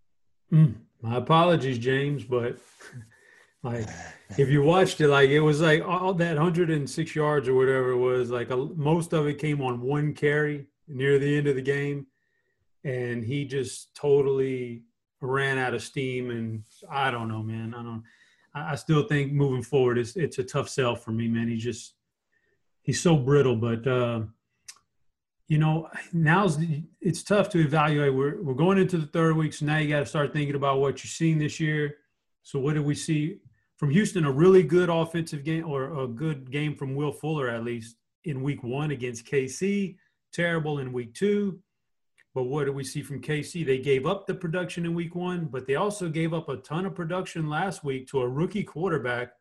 [0.51, 2.57] Mm, my apologies, James, but
[3.61, 3.87] like
[4.39, 7.97] if you watched it, like it was like all that 106 yards or whatever it
[7.97, 11.61] was, like a, most of it came on one carry near the end of the
[11.61, 12.07] game,
[12.83, 14.83] and he just totally
[15.21, 16.31] ran out of steam.
[16.31, 17.73] And I don't know, man.
[17.73, 18.03] I don't.
[18.55, 21.47] I still think moving forward, it's it's a tough sell for me, man.
[21.47, 21.95] He just
[22.81, 23.87] he's so brittle, but.
[23.87, 24.21] uh
[25.47, 26.57] you know, now's
[27.01, 28.13] it's tough to evaluate.
[28.13, 30.79] We're we're going into the third week, so now you got to start thinking about
[30.79, 31.97] what you're seeing this year.
[32.43, 33.39] So what did we see
[33.77, 34.25] from Houston?
[34.25, 38.41] A really good offensive game, or a good game from Will Fuller at least in
[38.41, 39.97] week one against KC.
[40.31, 41.59] Terrible in week two.
[42.33, 43.65] But what do we see from KC?
[43.65, 46.85] They gave up the production in week one, but they also gave up a ton
[46.85, 49.33] of production last week to a rookie quarterback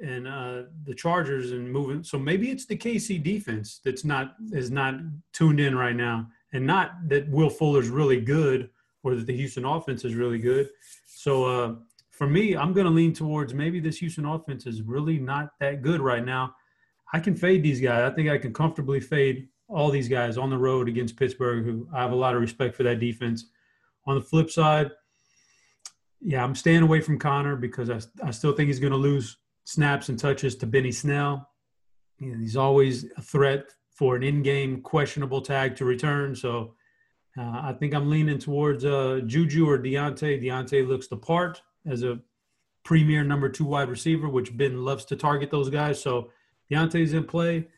[0.00, 2.02] and uh, the Chargers and moving.
[2.02, 4.96] So maybe it's the KC defense that's not is not
[5.32, 8.70] tuned in right now, and not that Will Fuller's really good
[9.02, 10.68] or that the Houston offense is really good.
[11.06, 11.74] So uh,
[12.10, 15.82] for me, I'm going to lean towards maybe this Houston offense is really not that
[15.82, 16.54] good right now.
[17.12, 18.10] I can fade these guys.
[18.10, 21.88] I think I can comfortably fade all these guys on the road against Pittsburgh, who
[21.94, 23.46] I have a lot of respect for that defense.
[24.06, 24.90] On the flip side,
[26.20, 29.36] yeah, I'm staying away from Conner because I, I still think he's going to lose
[29.64, 31.48] snaps and touches to Benny Snell.
[32.18, 36.34] You know, he's always a threat for an in-game questionable tag to return.
[36.34, 36.74] So
[37.38, 40.42] uh, I think I'm leaning towards uh, Juju or Diontae.
[40.42, 42.20] Diontae looks the part as a
[42.84, 46.00] premier number two wide receiver, which Ben loves to target those guys.
[46.00, 46.30] So
[46.70, 47.68] Diontae's in play.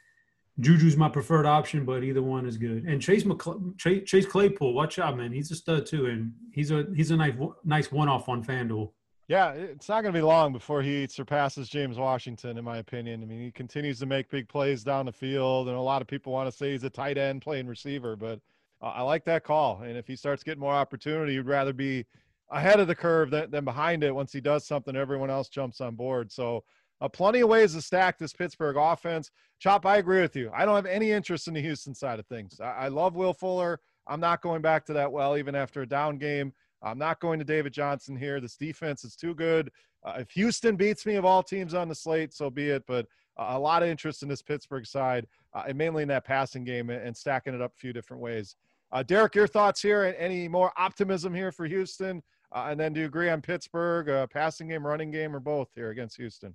[0.61, 2.85] Juju's my preferred option, but either one is good.
[2.85, 5.33] And Chase McCl- Chase, Chase Claypool, watch out, man.
[5.33, 8.91] He's a stud too, and he's a he's a nice nice one off on FanDuel.
[9.29, 13.23] Yeah, it's not going to be long before he surpasses James Washington, in my opinion.
[13.23, 16.07] I mean, he continues to make big plays down the field, and a lot of
[16.07, 18.41] people want to say he's a tight end playing receiver, but
[18.81, 19.83] I like that call.
[19.83, 22.07] And if he starts getting more opportunity, you'd rather be
[22.51, 24.15] ahead of the curve than, than behind it.
[24.15, 26.31] Once he does something, everyone else jumps on board.
[26.31, 26.63] So,
[27.01, 29.31] uh, plenty of ways to stack this Pittsburgh offense.
[29.59, 30.51] Chop, I agree with you.
[30.55, 32.61] I don't have any interest in the Houston side of things.
[32.61, 33.81] I, I love Will Fuller.
[34.07, 36.53] I'm not going back to that well, even after a down game.
[36.83, 38.41] I'm not going to David Johnson here.
[38.41, 39.71] This defense is too good.
[40.05, 42.85] Uh, if Houston beats me of all teams on the slate, so be it.
[42.87, 43.07] But
[43.37, 46.65] uh, a lot of interest in this Pittsburgh side, uh, and mainly in that passing
[46.65, 48.57] game and, and stacking it up a few different ways.
[48.93, 50.15] Uh, Derek, your thoughts here?
[50.19, 52.23] Any more optimism here for Houston?
[52.53, 55.91] Uh, and then do you agree on Pittsburgh, passing game, running game, or both here
[55.91, 56.55] against Houston?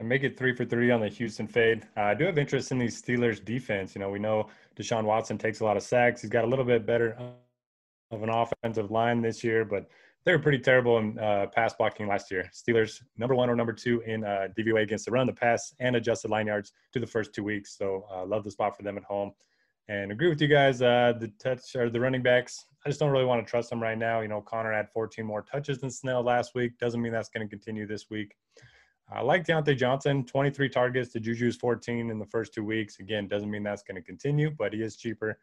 [0.00, 1.86] And make it three for three on the Houston fade.
[1.94, 3.94] Uh, I do have interest in these Steelers defense.
[3.94, 6.22] You know, we know Deshaun Watson takes a lot of sacks.
[6.22, 7.18] He's got a little bit better
[8.10, 9.90] of an offensive line this year, but
[10.24, 12.50] they were pretty terrible in uh, pass blocking last year.
[12.50, 15.94] Steelers number one or number two in uh, DVOA against the run, the pass, and
[15.94, 17.76] adjusted line yards to the first two weeks.
[17.76, 19.32] So uh, love the spot for them at home.
[19.88, 20.80] And agree with you guys.
[20.80, 23.82] Uh, the touch or the running backs, I just don't really want to trust them
[23.82, 24.20] right now.
[24.20, 26.78] You know, Conner had 14 more touches than Snell last week.
[26.78, 28.34] Doesn't mean that's going to continue this week.
[29.12, 33.00] I like Diontae Johnson, 23 targets to Juju's 14 in the first two weeks.
[33.00, 35.38] Again, doesn't mean that's going to continue, but he is cheaper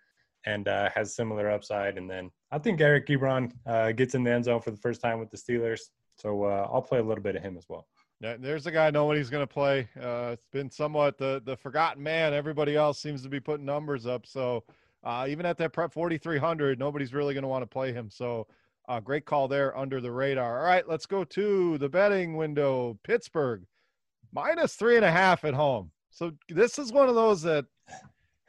[0.46, 1.98] and uh, has similar upside.
[1.98, 5.02] And then I think Eric Ebron uh, gets in the end zone for the first
[5.02, 5.82] time with the Steelers.
[6.16, 7.88] So uh, I'll play a little bit of him as well.
[8.22, 9.90] Yeah, there's a guy nobody's going to play.
[10.02, 12.34] Uh, it's been somewhat the the forgotten man.
[12.34, 14.26] Everybody else seems to be putting numbers up.
[14.26, 14.64] So
[15.04, 18.10] uh, even at that prep 4,300, nobody's really going to want to play him.
[18.10, 18.48] So
[18.88, 20.60] uh, great call there under the radar.
[20.60, 22.98] All right, let's go to the betting window.
[23.04, 23.64] Pittsburgh
[24.32, 25.92] minus three and a half at home.
[26.10, 27.66] So this is one of those that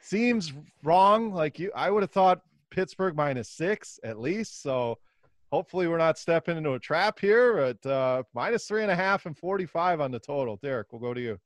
[0.01, 1.31] seems wrong.
[1.33, 4.61] Like you, I would have thought Pittsburgh minus six at least.
[4.61, 4.97] So
[5.51, 9.25] hopefully we're not stepping into a trap here at uh, minus three and a half
[9.25, 10.57] and 45 on the total.
[10.61, 11.39] Derek, we'll go to you.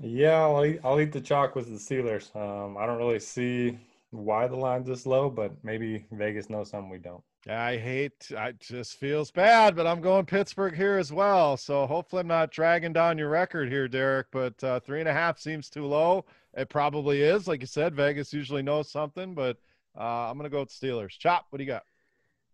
[0.00, 2.34] Yeah, I'll eat, I'll eat the chalk with the Steelers.
[2.34, 3.78] Um, I don't really see
[4.10, 7.22] why the line's this low, but maybe Vegas knows something we don't.
[7.48, 8.30] I hate.
[8.36, 11.56] I just feels bad, but I'm going Pittsburgh here as well.
[11.56, 14.28] So hopefully I'm not dragging down your record here, Derek.
[14.32, 16.24] But uh, three and a half seems too low.
[16.56, 17.46] It probably is.
[17.46, 19.58] Like you said, Vegas usually knows something, but
[19.98, 21.18] uh, I'm going to go with Steelers.
[21.18, 21.82] Chop, what do you got?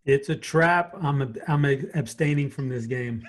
[0.05, 0.95] It's a trap.
[1.01, 3.23] I'm a, I'm a abstaining from this game.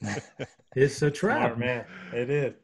[0.76, 1.84] it's a trap, Smart, man.
[2.12, 2.54] It is.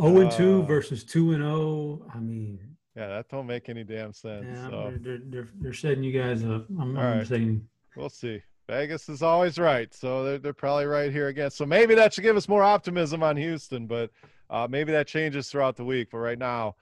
[0.00, 2.06] 0 and 2 Uh, versus 2 and 0.
[2.14, 4.46] I mean, Yeah, that don't make any damn sense.
[4.48, 6.66] yeah, so they're, they're, they're, setting you guys up.
[6.80, 7.26] I'm, All right.
[7.26, 8.40] saying we'll see.
[8.68, 11.50] Vegas is always right, so they're, they're probably right here again.
[11.50, 14.10] So maybe that should give us more optimism on Houston, but
[14.48, 16.08] uh, maybe that changes throughout the week.
[16.12, 16.76] But right now,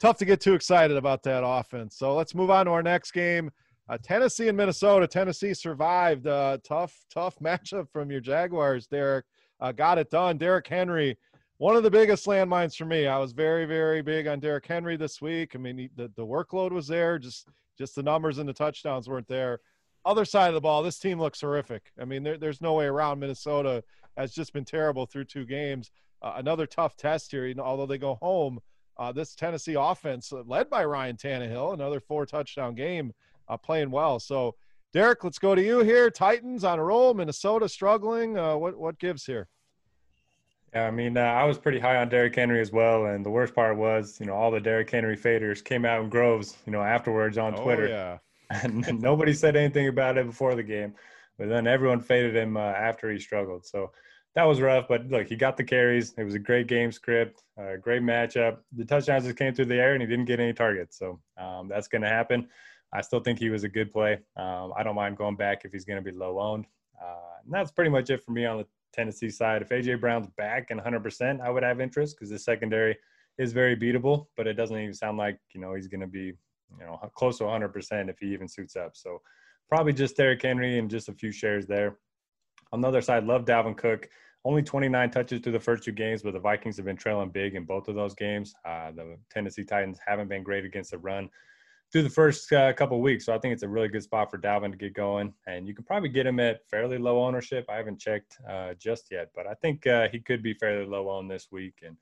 [0.00, 1.96] tough to get too excited about that offense.
[1.96, 3.50] So let's move on to our next game.
[3.88, 5.06] Uh, Tennessee and Minnesota.
[5.06, 6.26] Tennessee survived.
[6.26, 9.24] Uh, tough, tough matchup from your Jaguars, Derek.
[9.60, 10.38] Uh, got it done.
[10.38, 11.18] Derrick Henry,
[11.58, 13.06] one of the biggest landmines for me.
[13.06, 15.54] I was very, very big on Derrick Henry this week.
[15.54, 19.08] I mean, he, the, the workload was there, just just the numbers and the touchdowns
[19.08, 19.60] weren't there.
[20.04, 21.92] Other side of the ball, this team looks horrific.
[22.00, 23.20] I mean, there, there's no way around.
[23.20, 23.84] Minnesota
[24.16, 25.90] has just been terrible through two games.
[26.22, 27.46] Uh, another tough test here.
[27.46, 28.60] You know, although they go home,
[28.96, 33.12] uh, this Tennessee offense, uh, led by Ryan Tannehill, another four touchdown game,
[33.48, 34.18] uh, playing well.
[34.18, 34.56] So,
[34.92, 36.10] Derek, let's go to you here.
[36.10, 37.14] Titans on a roll.
[37.14, 38.38] Minnesota struggling.
[38.38, 39.48] Uh, what what gives here?
[40.74, 43.30] Yeah, I mean, uh, I was pretty high on Derrick Henry as well, and the
[43.30, 46.72] worst part was, you know, all the Derrick Henry faders came out in groves, you
[46.72, 48.18] know, afterwards on Twitter, Oh, yeah.
[48.62, 50.94] and nobody said anything about it before the game,
[51.38, 53.64] but then everyone faded him uh, after he struggled.
[53.66, 53.92] So
[54.34, 54.86] that was rough.
[54.88, 56.12] But look, he got the carries.
[56.16, 58.58] It was a great game script, uh, great matchup.
[58.76, 60.98] The touchdowns just came through the air, and he didn't get any targets.
[60.98, 62.48] So um, that's going to happen.
[62.92, 64.20] I still think he was a good play.
[64.36, 66.66] Um, I don't mind going back if he's going to be low owned.
[67.02, 69.62] Uh, and that's pretty much it for me on the Tennessee side.
[69.62, 72.96] If AJ Brown's back and 100%, I would have interest because the secondary
[73.38, 76.32] is very beatable, but it doesn't even sound like you know he's going to be
[76.78, 78.96] you know close to 100% if he even suits up.
[78.96, 79.20] So
[79.68, 81.98] probably just Derrick Henry and just a few shares there.
[82.72, 84.08] On the other side, love Dalvin Cook.
[84.44, 87.54] Only 29 touches through the first two games, but the Vikings have been trailing big
[87.54, 88.54] in both of those games.
[88.64, 91.28] Uh, the Tennessee Titans haven't been great against the run
[91.90, 93.24] through the first uh, couple weeks.
[93.26, 95.32] So I think it's a really good spot for Dalvin to get going.
[95.46, 97.64] And you can probably get him at fairly low ownership.
[97.68, 101.08] I haven't checked uh, just yet, but I think uh, he could be fairly low
[101.08, 101.80] on this week.
[101.84, 101.96] And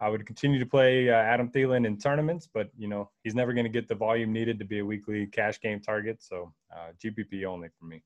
[0.00, 3.52] I would continue to play uh, Adam Thielen in tournaments, but you know he's never
[3.52, 6.22] going to get the volume needed to be a weekly cash game target.
[6.22, 8.02] So uh, GPP only for me.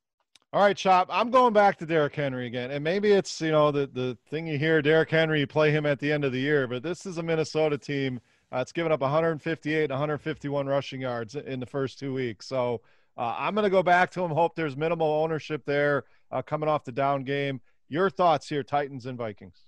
[0.53, 1.09] All right, Chop.
[1.11, 4.47] I'm going back to Derrick Henry again, and maybe it's you know the the thing
[4.47, 7.07] you hear Derrick Henry you play him at the end of the year, but this
[7.07, 8.21] is a Minnesota team.
[8.53, 12.47] Uh, it's given up 158, 151 rushing yards in the first two weeks.
[12.47, 12.81] So
[13.17, 14.31] uh, I'm going to go back to him.
[14.31, 17.61] Hope there's minimal ownership there uh, coming off the down game.
[17.89, 19.67] Your thoughts here, Titans and Vikings?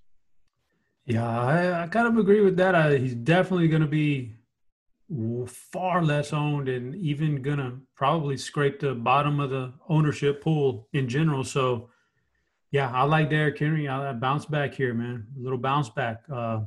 [1.04, 2.98] Yeah, I, I kind of agree with that.
[3.00, 4.36] He's definitely going to be
[5.46, 10.88] far less owned and even going to probably scrape the bottom of the ownership pool
[10.92, 11.44] in general.
[11.44, 11.90] So,
[12.70, 13.88] yeah, I like Derrick Henry.
[13.88, 15.26] I, I bounce back here, man.
[15.38, 16.22] A little bounce back.
[16.32, 16.60] Uh,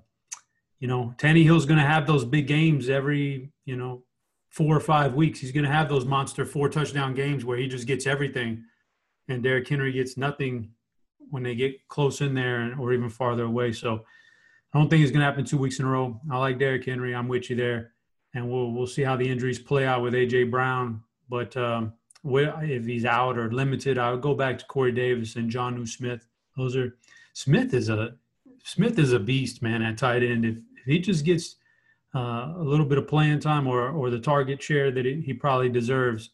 [0.85, 4.03] you know, Tannehill's going to have those big games every, you know,
[4.51, 5.39] four or five weeks.
[5.39, 8.63] He's going to have those monster four touchdown games where he just gets everything,
[9.27, 10.69] and Derrick Henry gets nothing
[11.31, 13.71] when they get close in there or even farther away.
[13.71, 14.05] So
[14.75, 16.21] I don't think it's going to happen two weeks in a row.
[16.31, 17.15] I like Derrick Henry.
[17.15, 17.93] I'm with you there,
[18.35, 21.01] and we'll we'll see how the injuries play out with AJ Brown.
[21.29, 21.93] But um,
[22.23, 26.27] if he's out or limited, I would go back to Corey Davis and Jonnu Smith.
[26.55, 26.95] Those are
[27.33, 28.13] Smith is a
[28.63, 30.45] Smith is a beast, man, at tight end.
[30.45, 31.55] If, if he just gets
[32.15, 35.69] uh, a little bit of playing time or or the target share that he, probably
[35.69, 36.29] deserves,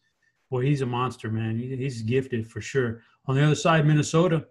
[0.50, 1.58] well, he's a monster, man.
[1.58, 3.02] He, he's gifted for sure.
[3.28, 4.46] On the other side, Minnesota,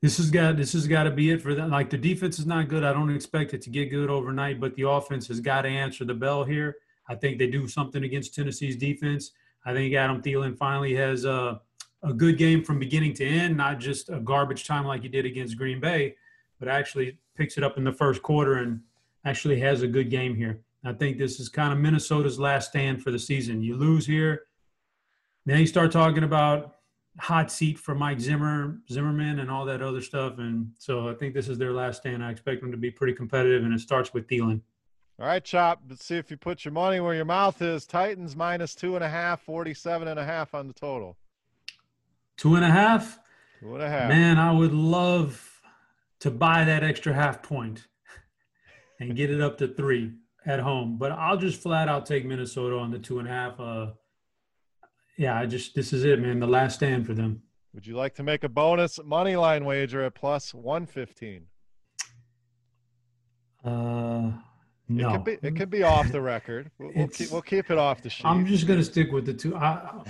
[0.00, 1.70] this has got this has got to be it for them.
[1.70, 2.82] Like the defense is not good.
[2.82, 6.04] I don't expect it to get good overnight, but the offense has got to answer
[6.04, 6.76] the bell here.
[7.08, 9.32] I think they do something against Tennessee's defense.
[9.66, 11.60] I think Adam Thielen finally has a,
[12.02, 15.26] a good game from beginning to end, not just a garbage time like he did
[15.26, 16.16] against Green Bay,
[16.58, 18.80] but actually picks it up in the first quarter and
[19.24, 20.60] actually has a good game here.
[20.84, 23.62] I think this is kind of Minnesota's last stand for the season.
[23.62, 24.42] You lose here,
[25.46, 26.76] then you start talking about
[27.18, 30.38] hot seat for Mike Zimmer, Zimmerman, and all that other stuff.
[30.38, 32.22] And so I think this is their last stand.
[32.24, 34.60] I expect them to be pretty competitive, and it starts with Thielen.
[35.18, 35.80] All right, Chop.
[35.88, 37.86] Let's see if you put your money where your mouth is.
[37.86, 41.16] Titans minus two and a half, 47 and a half on the total.
[42.36, 43.20] Two and a half?
[43.60, 44.08] Two and a half.
[44.08, 45.62] Man, I would love
[46.18, 47.86] to buy that extra half point
[49.00, 50.12] and get it up to three
[50.46, 50.96] at home.
[50.98, 53.58] But I'll just flat out take Minnesota on the two and a half.
[53.58, 53.86] Uh,
[55.16, 56.40] yeah, I just this is it, man.
[56.40, 57.42] The last stand for them.
[57.72, 61.46] Would you like to make a bonus money line wager at plus one fifteen?
[63.64, 64.32] Uh
[64.88, 65.08] no.
[65.08, 66.70] It could be it could be off the record.
[66.78, 68.26] We'll, we'll keep we'll keep it off the sheet.
[68.26, 69.56] I'm just gonna stick with the two.
[69.56, 70.02] I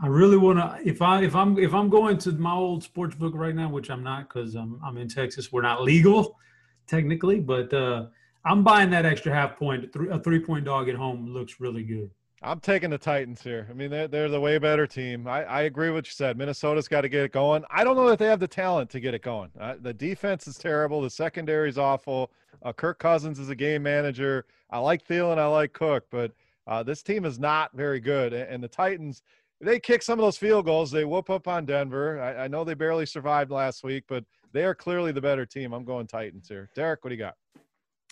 [0.00, 0.88] I really want to.
[0.88, 3.90] If I if I'm if I'm going to my old sports book right now, which
[3.90, 6.38] I'm not because I'm I'm in Texas, we're not legal
[6.86, 8.06] technically, but uh,
[8.44, 9.94] I'm buying that extra half point.
[10.10, 12.10] A three point dog at home looks really good.
[12.44, 13.68] I'm taking the Titans here.
[13.70, 15.28] I mean, they're, they're the way better team.
[15.28, 16.36] I, I agree with what you said.
[16.36, 17.62] Minnesota's got to get it going.
[17.70, 19.50] I don't know that they have the talent to get it going.
[19.60, 21.00] Uh, the defense is terrible.
[21.00, 22.32] The secondary is awful.
[22.62, 24.46] Uh, Kirk Cousins is a game manager.
[24.70, 25.38] I like Thielen.
[25.38, 26.32] I like Cook, but
[26.66, 28.32] uh, this team is not very good.
[28.32, 29.22] And, and, the Titans,
[29.60, 30.90] they kick some of those field goals.
[30.90, 32.20] They whoop up on Denver.
[32.20, 35.72] I, I know they barely survived last week, but they are clearly the better team.
[35.72, 36.68] I'm going Titans here.
[36.74, 37.34] Derek, what do you got?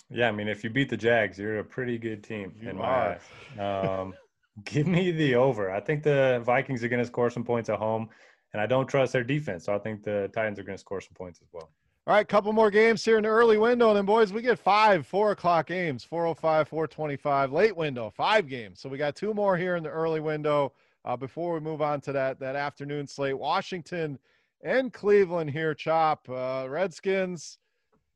[0.09, 2.77] Yeah, I mean, if you beat the Jags, you're a pretty good team you in
[2.77, 3.17] my
[3.57, 3.87] eyes.
[3.87, 4.13] Um,
[4.65, 5.71] give me the over.
[5.71, 8.09] I think the Vikings are going to score some points at home,
[8.53, 10.99] and I don't trust their defense, so I think the Titans are going to score
[10.99, 11.69] some points as well.
[12.07, 14.57] All right, couple more games here in the early window, and then boys, we get
[14.57, 18.81] five four o'clock games: 405, 425, late window, five games.
[18.81, 20.73] So we got two more here in the early window.
[21.05, 24.17] Uh, before we move on to that that afternoon slate, Washington
[24.63, 25.73] and Cleveland here.
[25.73, 27.57] Chop uh, Redskins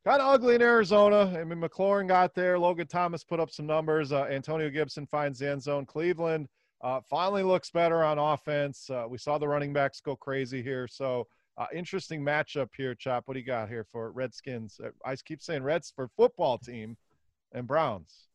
[0.06, 1.34] kind of ugly in Arizona.
[1.38, 2.60] I mean, McLaurin got there.
[2.60, 4.12] Logan Thomas put up some numbers.
[4.12, 5.86] Uh, Antonio Gibson finds the end zone.
[5.86, 6.48] Cleveland
[6.82, 8.90] uh, finally looks better on offense.
[8.90, 10.88] Uh, we saw the running backs go crazy here.
[10.88, 11.28] So,
[11.58, 13.24] uh, interesting matchup here, Chop.
[13.26, 14.80] What do you got here for Redskins?
[14.84, 16.98] Uh, I keep saying Reds for football team
[17.54, 18.28] and Browns.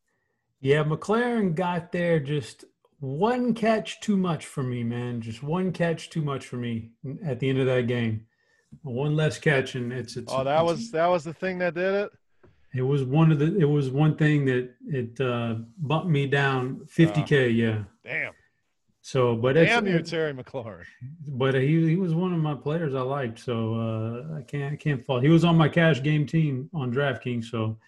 [0.61, 2.65] Yeah, McLaurin got there just
[3.01, 5.21] one catch too much for me, man.
[5.21, 6.91] Just one catch too much for me
[7.25, 8.27] at the end of that game.
[8.83, 11.75] One less catch, and it's, it's oh, that it's, was that was the thing that
[11.75, 12.13] did it.
[12.73, 13.59] It was one of the.
[13.59, 17.33] It was one thing that it uh, bumped me down 50k.
[17.33, 17.83] Uh, yeah.
[18.05, 18.33] Damn.
[19.03, 20.85] So, but damn you, Terry McLaurin.
[21.27, 24.77] But he he was one of my players I liked, so uh, I can't I
[24.77, 25.23] can't fault.
[25.23, 27.79] He was on my cash game team on DraftKings, so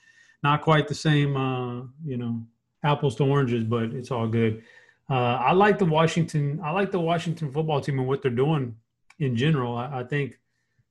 [0.42, 2.42] not quite the same, uh, you know,
[2.82, 4.64] apples to oranges, but it's all good.
[5.12, 6.58] Uh, I like the Washington.
[6.64, 8.74] I like the Washington football team and what they're doing
[9.18, 9.76] in general.
[9.76, 10.38] I, I think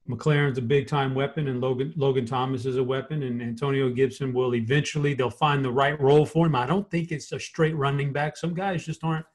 [0.08, 4.32] McLaurin's a big time weapon, and Logan Logan Thomas is a weapon, and Antonio Gibson
[4.32, 6.54] will eventually they'll find the right role for him.
[6.54, 8.38] I don't think it's a straight running back.
[8.38, 9.26] Some guys just aren't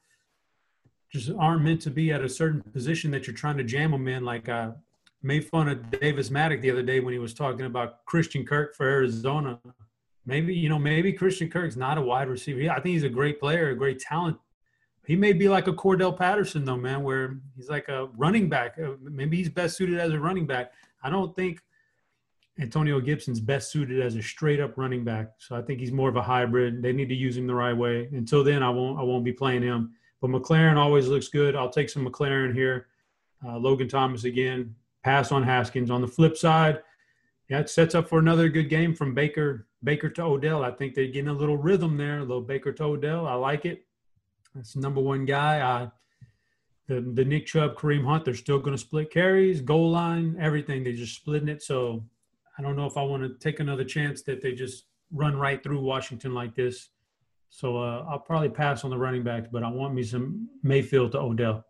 [1.11, 4.07] just aren't meant to be at a certain position that you're trying to jam them
[4.07, 4.23] in.
[4.23, 4.71] Like I
[5.21, 8.73] made fun of Davis Mattek the other day when he was talking about Christian Kirk
[8.73, 9.59] for Arizona.
[10.25, 12.71] Maybe you know maybe Christian Kirk's not a wide receiver.
[12.71, 14.37] I think he's a great player, a great talent,
[15.07, 18.77] he may be like a Cordarrelle Patterson though, man, where he's like a running back.
[18.77, 20.73] Uh, maybe he's best suited as a running back.
[21.01, 21.61] I don't think
[22.59, 25.29] Antonio Gibson's best suited as a straight up running back.
[25.37, 26.81] So I think he's more of a hybrid.
[26.81, 28.09] They need to use him the right way.
[28.11, 29.93] Until then, I won't I won't be playing him.
[30.19, 31.55] But McLaurin always looks good.
[31.55, 32.87] I'll take some McLaurin here.
[33.45, 34.75] Uh, Logan Thomas again.
[35.05, 35.89] Pass on Haskins.
[35.89, 36.81] On the flip side,
[37.49, 40.65] yeah, it sets up for another good game from Baker Baker to Odell.
[40.65, 43.25] I think they're getting a little rhythm there, a little Baker to Odell.
[43.25, 43.86] I like it.
[44.55, 45.61] That's number one guy.
[45.61, 45.91] I,
[46.87, 50.83] the the Nick Chubb, Kareem Hunt, they're still going to split carries, goal line, everything.
[50.83, 51.61] They're just splitting it.
[51.61, 52.03] So
[52.57, 55.61] I don't know if I want to take another chance that they just run right
[55.61, 56.89] through Washington like this.
[57.49, 61.13] So uh, I'll probably pass on the running backs, but I want me some Mayfield
[61.13, 61.63] to Odell.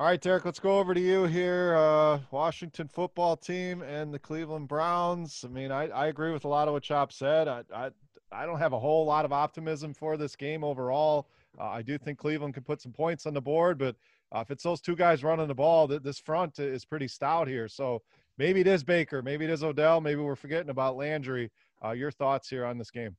[0.00, 1.76] All right, Derek, let's go over to you here.
[1.76, 5.44] Uh, Washington football team and the Cleveland Browns.
[5.44, 7.46] I mean, I, I agree with a lot of what Chop said.
[7.46, 7.90] I, I,
[8.32, 11.28] I don't have a whole lot of optimism for this game overall.
[11.58, 13.96] Uh, I do think Cleveland can put some points on the board, but
[14.34, 17.48] uh, if it's those two guys running the ball, th- this front is pretty stout
[17.48, 17.68] here.
[17.68, 18.02] So
[18.38, 21.50] maybe it is Baker, maybe it is Odell, maybe we're forgetting about Landry.
[21.84, 23.16] Uh, your thoughts here on this game?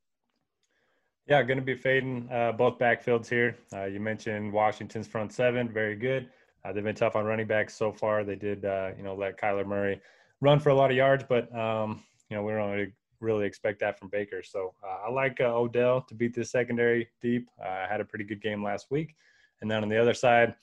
[1.28, 3.58] Yeah, going to be fading uh, both backfields here.
[3.72, 6.30] Uh, you mentioned Washington's front seven, very good.
[6.66, 8.24] Uh, they've been tough on running backs so far.
[8.24, 8.64] They did,
[8.98, 10.02] you know, let Kyler Murray
[10.44, 12.94] run for a lot of yards, but um, you know we don't really
[13.24, 14.44] really expect that from Baker.
[14.44, 17.50] So uh, I like uh, Odell to beat the secondary deep.
[17.60, 19.16] Uh, I had a pretty good game last week.
[19.62, 20.56] And then on the other side,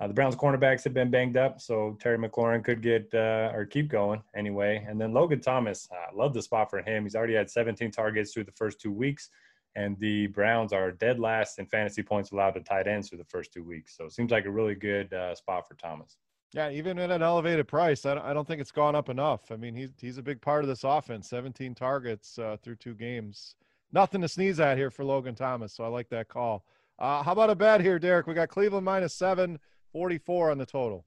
[0.00, 3.64] Uh, the Browns cornerbacks have been banged up, so Terry McLaurin could get uh, or
[3.64, 4.84] keep going anyway.
[4.88, 7.04] And then Logan Thomas, I love the spot for him.
[7.04, 9.30] He's already had 17 targets through the first two weeks,
[9.76, 13.30] and the Browns are dead last in fantasy points allowed to tight ends through the
[13.36, 13.96] first two weeks.
[13.96, 16.18] So it seems like a really good uh, spot for Thomas.
[16.54, 19.50] Yeah, even at an elevated price, I don't, I don't think it's gone up enough.
[19.50, 21.28] I mean, he's he's a big part of this offense.
[21.28, 23.56] 17 targets uh, through two games.
[23.92, 25.72] Nothing to sneeze at here for Logan Thomas.
[25.72, 26.64] So I like that call.
[26.96, 28.28] Uh, how about a bet here, Derek?
[28.28, 29.58] We got Cleveland minus seven,
[29.92, 31.04] 44 on the total.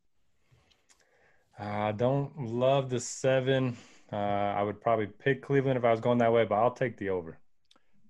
[1.57, 3.77] I don't love the seven.
[4.11, 6.97] Uh, I would probably pick Cleveland if I was going that way, but I'll take
[6.97, 7.39] the over.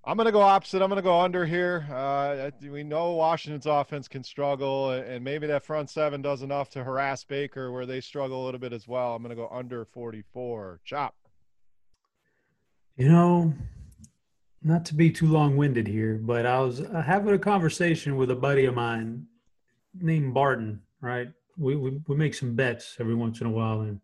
[0.08, 0.82] I'm going to go opposite.
[0.82, 1.86] I'm going to go under here.
[1.92, 6.84] Uh, we know Washington's offense can struggle, and maybe that front seven does enough to
[6.86, 9.14] harass Baker where they struggle a little bit as well.
[9.14, 10.80] I'm going to go under 44.
[10.86, 11.14] Chop.
[12.96, 13.54] You know,
[14.64, 18.36] not to be too long winded here, but I was having a conversation with a
[18.36, 19.26] buddy of mine
[19.94, 21.28] named Barton, right?
[21.58, 24.00] We, we, we make some bets every once in a while, and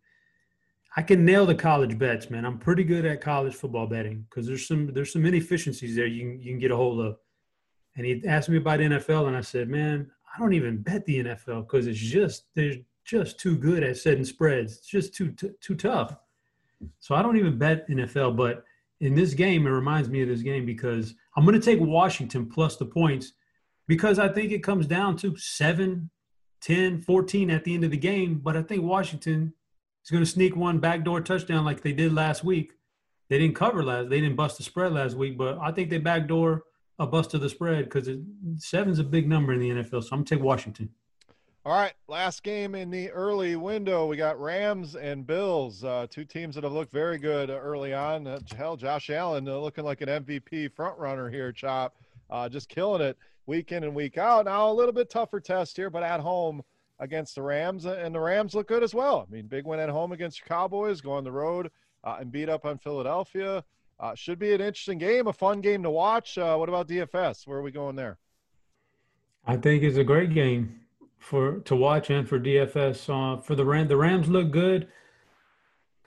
[0.96, 2.44] I can nail the college bets, man.
[2.44, 6.20] I'm pretty good at college football betting because there's some there's some inefficiencies there you
[6.22, 7.16] can you can get a hold of.
[7.96, 11.24] And he asked me about NFL, and I said, man, I don't even bet the
[11.24, 12.74] NFL because it's just they're
[13.04, 14.78] just too good at setting spreads.
[14.78, 16.16] It's just too t- too tough.
[17.00, 18.36] So I don't even bet NFL.
[18.36, 18.64] But
[19.00, 22.48] in this game, it reminds me of this game because I'm going to take Washington
[22.48, 23.32] plus the points
[23.86, 26.10] because I think it comes down to 7,
[26.60, 28.40] 10, 14 at the end of the game.
[28.42, 29.52] But I think Washington
[30.04, 32.72] is going to sneak one backdoor touchdown like they did last week.
[33.28, 34.10] They didn't cover last.
[34.10, 36.62] They didn't bust the spread last week, but I think they backdoor
[36.98, 38.08] a bust of the spread because
[38.58, 40.02] seven's a big number in the NFL.
[40.02, 40.90] So I'm gonna take Washington.
[41.66, 44.06] All right, last game in the early window.
[44.06, 48.26] We got Rams and Bills, uh, two teams that have looked very good early on.
[48.26, 51.96] Uh, hell, Josh Allen uh, looking like an MVP front runner here, Chop,
[52.28, 54.44] uh, just killing it week in and week out.
[54.44, 56.62] Now a little bit tougher test here, but at home
[57.04, 59.26] against the Rams, and the Rams look good as well.
[59.28, 61.70] I mean, big win at home against the Cowboys, go on the road
[62.02, 63.62] uh, and beat up on Philadelphia.
[64.00, 66.36] Uh, should be an interesting game, a fun game to watch.
[66.36, 67.46] Uh, what about DFS?
[67.46, 68.18] Where are we going there?
[69.46, 70.80] I think it's a great game
[71.18, 73.08] for to watch and for DFS.
[73.08, 74.88] Uh, for the Rams, the Rams look good.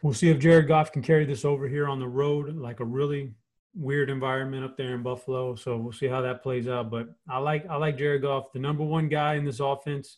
[0.02, 2.86] We'll see if Jared Goff can carry this over here on the road, like a
[2.86, 3.34] really
[3.74, 5.56] weird environment up there in Buffalo.
[5.56, 6.91] So we'll see how that plays out.
[6.91, 10.18] But I like I like Jared Goff, the number one guy in this offense.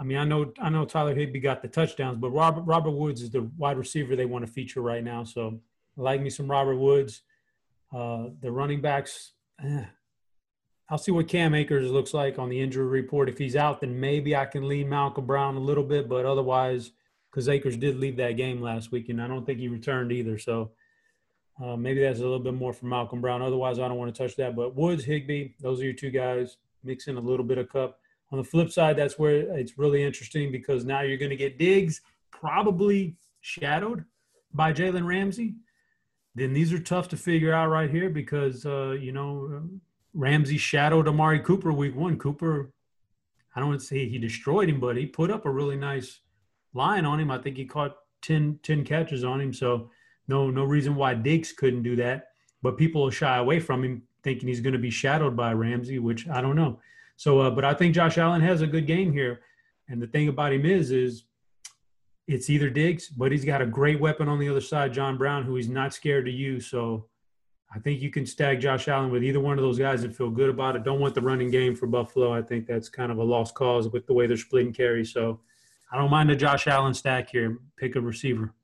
[0.00, 3.22] I mean, I know I know Tyler Higbee got the touchdowns, but Robert Robert Woods
[3.22, 5.24] is the wide receiver they want to feature right now.
[5.24, 5.60] So
[5.98, 7.22] I like me some Robert Woods.
[7.92, 9.32] Uh, the running backs,
[9.64, 9.84] eh,
[10.90, 13.28] I'll see what Cam Akers looks like on the injury report.
[13.28, 16.92] If he's out, then maybe I can lean Malcolm Brown a little bit, but otherwise,
[17.30, 20.38] because Akers did leave that game last week, and I don't think he returned either.
[20.38, 20.70] So
[21.62, 23.42] uh, maybe that's a little bit more for Malcolm Brown.
[23.42, 24.54] Otherwise, I don't want to touch that.
[24.54, 26.56] But Woods, Higbee, those are your two guys.
[26.84, 27.98] Mix in a little bit of Kupp.
[28.30, 31.58] On the flip side, that's where it's really interesting because now you're going to get
[31.58, 34.04] Diggs probably shadowed
[34.52, 35.54] by Jalen Ramsey.
[36.34, 39.62] Then these are tough to figure out right here because, uh, you know,
[40.14, 42.18] Ramsey shadowed Amari Cooper week one.
[42.18, 42.70] Cooper,
[43.54, 46.20] I don't want to say he destroyed him, but he put up a really nice
[46.74, 47.30] line on him.
[47.30, 49.52] I think he caught 10, 10 catches on him.
[49.52, 49.90] So
[50.28, 52.28] no, no reason why Diggs couldn't do that.
[52.62, 55.98] But people will shy away from him thinking he's going to be shadowed by Ramsey,
[55.98, 56.80] which I don't know.
[57.18, 59.40] So, uh, but I think Josh Allen has a good game here.
[59.88, 61.24] And the thing about him is, is
[62.28, 65.42] it's either Diggs, but he's got a great weapon on the other side, John Brown,
[65.42, 66.68] who he's not scared to use.
[66.68, 67.08] So
[67.74, 70.30] I think you can stag Josh Allen with either one of those guys and feel
[70.30, 70.84] good about it.
[70.84, 72.32] Don't want the running game for Buffalo.
[72.32, 75.12] I think that's kind of a lost cause with the way they're splitting carries.
[75.12, 75.40] So
[75.90, 77.58] I don't mind a Josh Allen stack here.
[77.76, 78.54] Pick a receiver.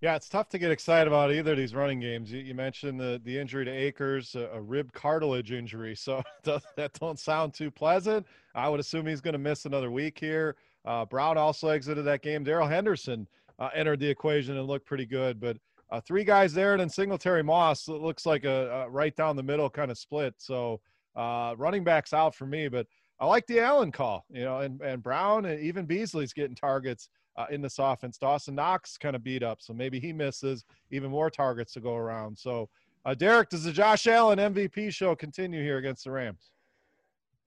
[0.00, 2.30] Yeah, it's tough to get excited about either of these running games.
[2.30, 6.92] You, you mentioned the the injury to Akers, a, a rib cartilage injury, so that
[7.00, 8.24] don't sound too pleasant.
[8.54, 10.54] I would assume he's going to miss another week here.
[10.84, 12.44] Uh, Brown also exited that game.
[12.44, 13.26] Darrell Henderson
[13.58, 15.56] uh, entered the equation and looked pretty good, but
[15.90, 19.42] uh, three guys there, and then Singletary Moss looks like a, a, right down the
[19.42, 20.34] middle kind of split.
[20.38, 20.80] So
[21.16, 22.86] uh, running backs out for me, but
[23.18, 27.08] I like the Allen call, you know, and and Brown and even Beasley's getting targets
[27.38, 28.18] uh, in this offense.
[28.18, 31.94] Dawson Knox kind of beat up, so maybe he misses even more targets to go
[31.94, 32.36] around.
[32.36, 32.68] So,
[33.06, 36.50] uh, Derek, does the Josh Allen MVP show continue here against the Rams?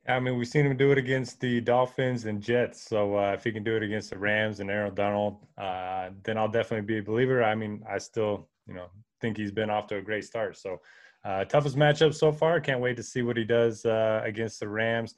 [0.07, 2.81] I mean, we've seen him do it against the Dolphins and Jets.
[2.81, 6.39] So uh, if he can do it against the Rams and Aaron Donald, uh, then
[6.39, 7.43] I'll definitely be a believer.
[7.43, 8.87] I mean, I still, you know,
[9.19, 10.57] think he's been off to a great start.
[10.57, 10.81] So
[11.23, 12.59] uh, toughest matchup so far.
[12.59, 15.13] Can't wait to see what he does uh, against the Rams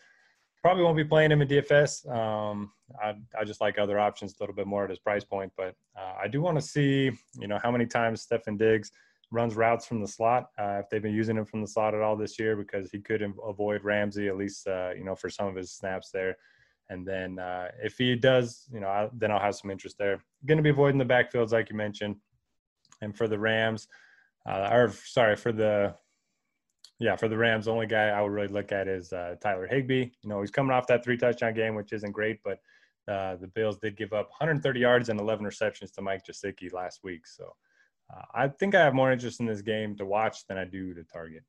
[0.63, 2.09] probably won't be playing him in DFS.
[2.09, 5.51] Um, I, I just like other options a little bit more at his price point,
[5.57, 8.89] but uh, I do want to see, you know, how many times Stefon Diggs
[9.29, 10.49] runs routes from the slot.
[10.57, 12.99] Uh, if they've been using him from the slot at all this year, because he
[12.99, 16.37] could avoid Ramsey at least, uh, you know, for some of his snaps there.
[16.89, 20.23] And then uh, if he does, you know, I, then I'll have some interest there.
[20.45, 22.15] Going to be avoiding the backfields like you mentioned.
[23.01, 23.87] And for the Rams,
[24.47, 25.95] uh, or sorry, for the
[26.99, 29.67] yeah, for the Rams, the only guy I would really look at is uh, Tyler
[29.67, 30.11] Higbee.
[30.21, 32.59] You know, he's coming off that three touchdown game, which isn't great, but
[33.07, 37.01] uh, the Bills did give up 130 yards and 11 receptions to Mike Gesicki last
[37.03, 37.27] week.
[37.27, 37.53] So
[38.13, 40.93] uh, I think I have more interest in this game to watch than I do
[40.93, 41.43] to target.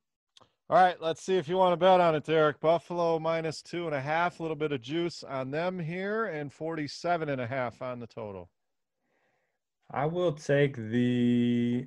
[0.70, 2.58] All right, let's see if you want to bet on it, Derek.
[2.58, 6.50] Buffalo minus two and a half, a little bit of juice on them here, and
[6.50, 8.48] 47 and a half on the total.
[9.90, 11.86] I will take the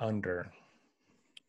[0.00, 0.50] under.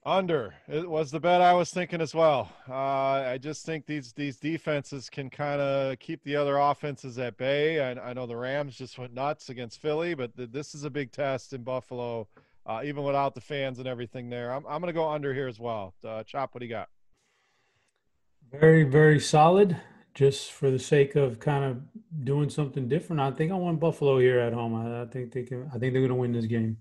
[0.08, 2.50] Under it was the bet I was thinking as well.
[2.70, 7.36] Uh, I just think these these defenses can kind of keep the other offenses at
[7.36, 7.82] bay.
[7.82, 10.90] I, I, know the Rams just went nuts against Philly, but th- this is a
[10.90, 12.30] big test in Buffalo,
[12.66, 14.54] uh, even without the fans and everything there.
[14.54, 15.94] I'm I'm going to go under here as well.
[16.02, 16.88] Uh, Chop, what do you got?
[18.50, 19.76] Very very solid.
[20.14, 21.82] Just for the sake of kind of
[22.24, 24.74] doing something different, I think I want Buffalo here at home.
[24.74, 25.70] I, I think they can.
[25.76, 26.78] I think they're going to win this game.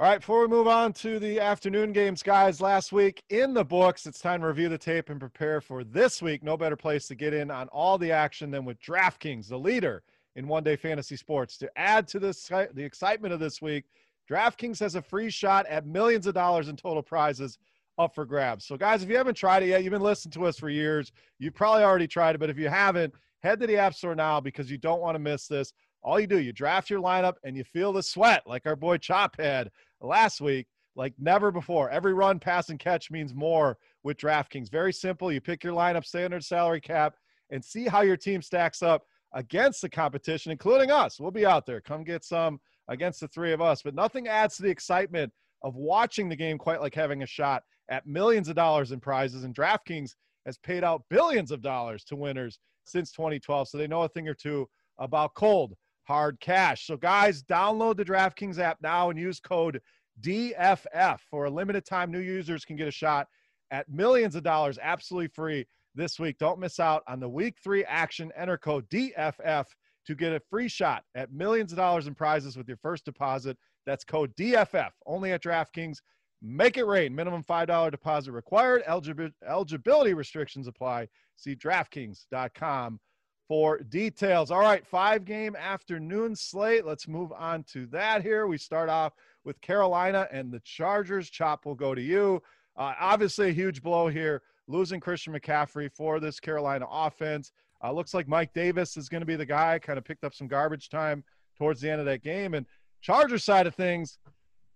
[0.00, 3.64] All right, before we move on to the afternoon games, guys, last week in the
[3.64, 6.42] books, it's time to review the tape and prepare for this week.
[6.42, 10.02] No better place to get in on all the action than with DraftKings, the leader
[10.34, 11.56] in one day fantasy sports.
[11.58, 13.84] To add to this, the excitement of this week,
[14.28, 17.56] DraftKings has a free shot at millions of dollars in total prizes
[17.96, 18.64] up for grabs.
[18.64, 21.12] So, guys, if you haven't tried it yet, you've been listening to us for years.
[21.38, 23.14] You've probably already tried it, but if you haven't,
[23.44, 25.72] head to the App Store now because you don't want to miss this.
[26.04, 28.98] All you do, you draft your lineup and you feel the sweat like our boy
[28.98, 29.70] Chop had
[30.02, 31.88] last week, like never before.
[31.88, 34.70] Every run, pass, and catch means more with DraftKings.
[34.70, 35.32] Very simple.
[35.32, 37.14] You pick your lineup, standard salary cap,
[37.50, 39.02] and see how your team stacks up
[39.32, 41.18] against the competition, including us.
[41.18, 41.80] We'll be out there.
[41.80, 43.80] Come get some against the three of us.
[43.82, 45.32] But nothing adds to the excitement
[45.62, 49.44] of watching the game quite like having a shot at millions of dollars in prizes.
[49.44, 50.10] And DraftKings
[50.44, 53.68] has paid out billions of dollars to winners since 2012.
[53.68, 55.74] So they know a thing or two about cold
[56.04, 56.86] hard cash.
[56.86, 59.80] So, guys, download the DraftKings app now and use code
[60.20, 61.18] DFF.
[61.30, 63.26] For a limited time, new users can get a shot
[63.70, 66.38] at millions of dollars absolutely free this week.
[66.38, 68.32] Don't miss out on the week three action.
[68.36, 69.66] Enter code DFF
[70.06, 73.56] to get a free shot at millions of dollars in prizes with your first deposit.
[73.86, 75.98] That's code DFF only at DraftKings.
[76.42, 77.14] Make it rain.
[77.14, 78.82] Minimum $5 deposit required.
[78.86, 81.08] eligibility restrictions apply.
[81.36, 83.00] See DraftKings.com
[83.48, 84.50] for details.
[84.50, 86.86] All right, five game afternoon slate.
[86.86, 88.46] Let's move on to that here.
[88.46, 89.12] We start off
[89.44, 91.28] with Carolina and the Chargers.
[91.30, 92.42] Chop will go to you.
[92.76, 97.52] Uh, obviously, a huge blow here, losing Christian McCaffrey for this Carolina offense.
[97.82, 100.34] Uh, looks like Mike Davis is going to be the guy, kind of picked up
[100.34, 101.22] some garbage time
[101.58, 102.54] towards the end of that game.
[102.54, 102.66] And
[103.02, 104.18] Charger side of things,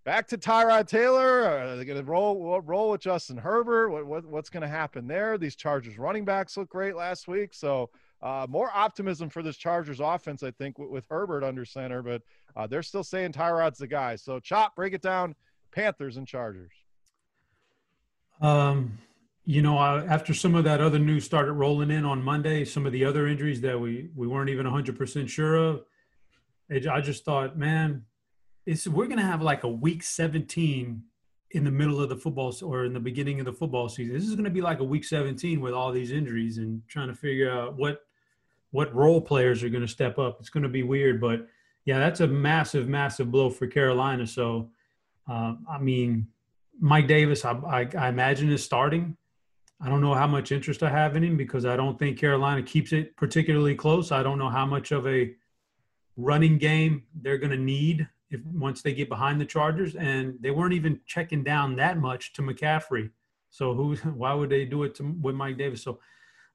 [0.04, 1.44] back to Tyrod Taylor.
[1.44, 3.88] Are they going to roll roll with Justin Herbert?
[3.88, 5.38] What, what what's going to happen there?
[5.38, 7.88] These Chargers running backs look great last week, so
[8.22, 12.22] uh, more optimism for this Chargers offense, I think, with, with Herbert under center, but
[12.56, 14.16] uh, they're still saying Tyrod's the guy.
[14.16, 15.34] So, Chop, break it down
[15.70, 16.72] Panthers and Chargers.
[18.40, 18.98] Um,
[19.44, 22.86] you know, I, after some of that other news started rolling in on Monday, some
[22.86, 25.84] of the other injuries that we, we weren't even 100% sure of,
[26.68, 28.04] it, I just thought, man,
[28.66, 31.02] it's, we're going to have like a week 17
[31.52, 34.12] in the middle of the football or in the beginning of the football season.
[34.12, 37.08] This is going to be like a week 17 with all these injuries and trying
[37.08, 38.02] to figure out what
[38.70, 40.38] what role players are going to step up.
[40.40, 41.46] It's going to be weird, but
[41.84, 44.26] yeah, that's a massive, massive blow for Carolina.
[44.26, 44.70] So,
[45.28, 46.28] uh, I mean,
[46.80, 49.16] Mike Davis, I, I, I, imagine is starting.
[49.80, 52.62] I don't know how much interest I have in him because I don't think Carolina
[52.62, 54.12] keeps it particularly close.
[54.12, 55.34] I don't know how much of a
[56.16, 60.50] running game they're going to need if once they get behind the Chargers, and they
[60.50, 63.10] weren't even checking down that much to McCaffrey.
[63.50, 63.94] So who?
[64.14, 65.82] Why would they do it to, with Mike Davis?
[65.82, 66.00] So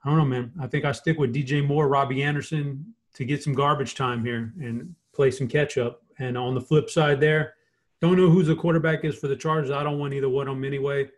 [0.04, 0.51] I don't know, man.
[0.60, 4.54] I think I stick with DJ Moore, Robbie Anderson to get some garbage time here
[4.60, 6.01] and play some catch up.
[6.20, 7.54] And on the flip side, there,
[8.01, 9.72] don't know who the quarterback is for the Chargers.
[9.72, 11.10] I don't want either one of them anyway.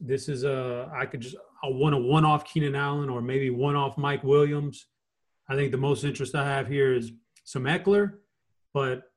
[0.00, 3.50] This is a I could just I want a one off Keenan Allen or maybe
[3.50, 4.86] one off Mike Williams.
[5.48, 7.12] I think the most interest I have here is
[7.44, 8.14] some Ekeler,
[8.72, 9.10] but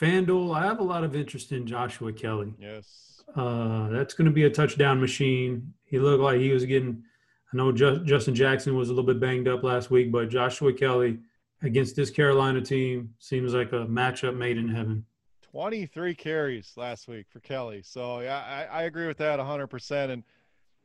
[0.00, 2.54] FanDuel, I have a lot of interest in Joshua Kelley.
[2.58, 3.22] Yes.
[3.34, 5.74] Uh, that's going to be a touchdown machine.
[5.84, 7.04] He looked like he was getting
[7.52, 11.18] I know Justin Jackson was a little bit banged up last week, but Joshua Kelley
[11.62, 15.04] against this Carolina team seems like a matchup made in heaven.
[15.42, 17.80] 23 carries last week for Kelley.
[17.82, 20.10] So, yeah, I, I agree with that 100%.
[20.10, 20.22] And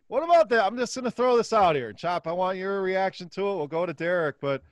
[0.07, 0.63] what about that?
[0.63, 1.91] I'm just going to throw this out here.
[1.91, 3.55] Chop, I want your reaction to it.
[3.55, 4.63] We'll go to Derek, but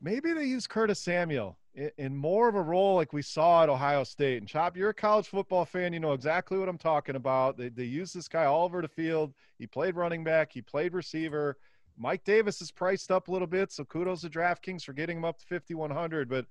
[0.00, 4.04] maybe they use Curtis Samuel in more of a role like we saw at Ohio
[4.04, 4.38] State.
[4.38, 5.92] And Chop, you're a college football fan.
[5.92, 7.56] You know exactly what I'm talking about.
[7.56, 9.32] They, they use this guy all over the field.
[9.58, 11.56] He played running back, he played receiver.
[11.96, 15.24] Mike Davis is priced up a little bit, so kudos to DraftKings for getting him
[15.24, 16.30] up to 5,100.
[16.30, 16.46] But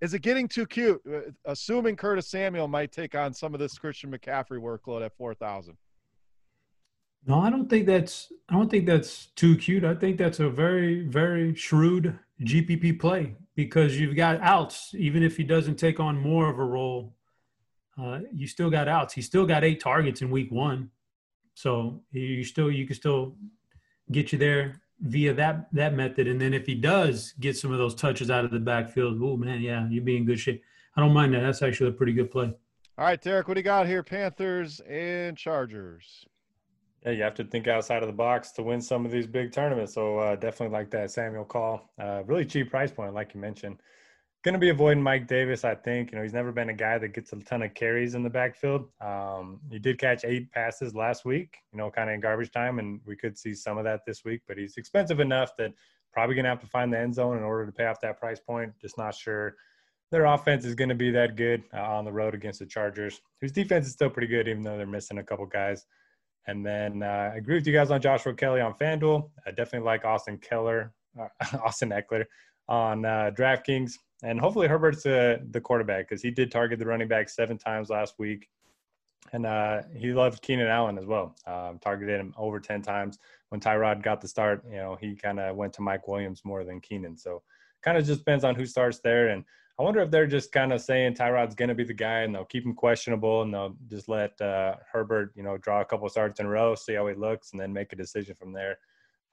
[0.00, 1.00] is it getting too cute?
[1.08, 5.76] Uh, assuming Curtis Samuel might take on some of this Christian McCaffrey workload at 4,000.
[7.26, 9.84] No, I don't think that's I don't think that's too cute.
[9.84, 15.36] I think that's a very very shrewd GPP play because you've got outs even if
[15.36, 17.14] he doesn't take on more of a role.
[18.00, 19.14] Uh, you still got outs.
[19.14, 20.90] He still got eight targets in week one,
[21.54, 23.36] so you still you can still
[24.10, 26.26] get you there via that that method.
[26.26, 29.36] And then if he does get some of those touches out of the backfield, oh
[29.36, 30.62] man, yeah, you'd be in good shape.
[30.96, 31.40] I don't mind that.
[31.40, 32.52] That's actually a pretty good play.
[32.98, 34.02] All right, Derek, what do you got here?
[34.02, 36.26] Panthers and Chargers.
[37.04, 39.52] Yeah, you have to think outside of the box to win some of these big
[39.52, 39.94] tournaments.
[39.94, 41.90] So uh, definitely like that Samuel call.
[42.00, 43.80] Uh, really cheap price point, like you mentioned.
[44.44, 46.10] Going to be avoiding Mike Davis, I think.
[46.10, 48.30] You know, he's never been a guy that gets a ton of carries in the
[48.30, 48.88] backfield.
[49.00, 52.78] Um, he did catch eight passes last week, you know, kind of in garbage time,
[52.78, 54.42] and we could see some of that this week.
[54.48, 55.72] But he's expensive enough that
[56.12, 58.18] probably going to have to find the end zone in order to pay off that
[58.18, 58.72] price point.
[58.80, 59.54] Just not sure
[60.10, 63.20] their offense is going to be that good uh, on the road against the Chargers,
[63.40, 65.86] whose defense is still pretty good, even though they're missing a couple guys.
[66.46, 69.30] And then uh, I agree with you guys on Joshua Kelley on FanDuel.
[69.46, 71.28] I definitely like Austin Keller, uh,
[71.64, 72.24] Austin Ekeler
[72.68, 73.92] on uh, DraftKings.
[74.24, 77.90] And hopefully Herbert's uh, the quarterback because he did target the running back seven times
[77.90, 78.48] last week.
[79.32, 81.34] And uh, he loved Keenan Allen as well.
[81.46, 83.18] Um, targeted him over 10 times.
[83.48, 86.64] When Tyrod got the start, you know, he kind of went to Mike Williams more
[86.64, 87.16] than Keenan.
[87.16, 87.42] So
[87.82, 89.28] kind of just depends on who starts there.
[89.28, 89.44] And
[89.82, 92.32] I wonder if they're just kind of saying Tyrod's going to be the guy, and
[92.32, 96.08] they'll keep him questionable, and they'll just let uh, Herbert, you know, draw a couple
[96.08, 98.78] starts in a row, see how he looks, and then make a decision from there.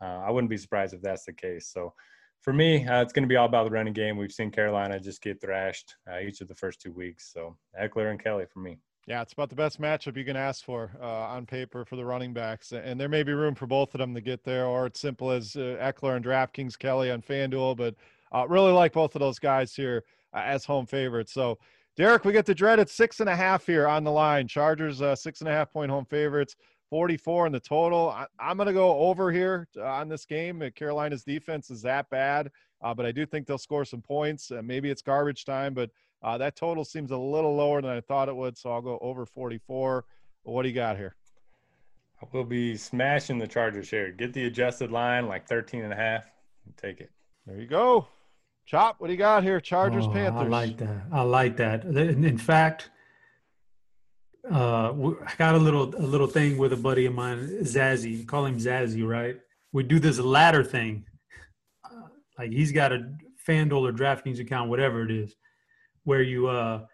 [0.02, 1.68] Uh, I wouldn't be surprised if that's the case.
[1.68, 1.94] So,
[2.42, 4.18] for me, uh, it's going to be all about the running game.
[4.18, 7.32] We've seen Carolina just get thrashed uh, each of the first two weeks.
[7.32, 8.80] So, Ekeler and Kelley for me.
[9.06, 12.06] Yeah, it's about the best matchup you can ask for uh, on paper for the
[12.06, 14.88] running backs, and there may be room for both of them to get there, or
[14.88, 17.78] it's simple as uh, Ekeler and DraftKings, Kelley on FanDuel.
[17.78, 17.94] But
[18.50, 21.34] really like both of those guys here uh, as home favorites.
[21.34, 21.58] So,
[21.96, 24.48] Derek, we get the dreaded six and a half here on the line.
[24.48, 26.56] Chargers uh, six and a half point home favorites.
[26.90, 28.10] 44 in the total.
[28.10, 30.62] I, am going to go over here uh, on this game.
[30.62, 32.50] Uh, Carolina's defense is that bad,
[32.82, 34.52] uh, but I do think they'll score some points.
[34.52, 35.92] Uh, maybe it's garbage time, but
[36.24, 38.58] uh, that total seems a little lower than I thought it would.
[38.58, 40.06] So I'll go over 44.
[40.44, 41.16] What do you got here?
[42.22, 44.12] I will be smashing the Chargers here.
[44.12, 46.26] Get the adjusted line like 13 and a half.
[46.76, 47.12] Take it.
[47.46, 48.08] There you go.
[48.70, 49.60] Chop, what do you got here?
[49.60, 50.44] Chargers, oh, Panthers.
[50.44, 51.02] I like that.
[51.12, 51.86] I like that.
[51.86, 52.92] In fact,
[54.48, 58.28] uh, I got a little a little thing with a buddy of mine, Zazzy.
[58.28, 59.38] Call him Zazzy, right?
[59.72, 61.04] We do this ladder thing.
[61.84, 63.12] Uh, like he's got a
[63.48, 65.36] FanDuel or DraftKings account, whatever it is,
[66.04, 66.86] where you uh,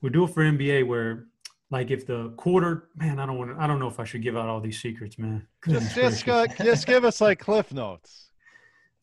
[0.00, 1.26] we do it for NBA where
[1.70, 4.22] like if the quarter man, I don't want to, I don't know if I should
[4.22, 5.46] give out all these secrets, man.
[5.68, 8.27] Just just, uh, just give us like cliff notes.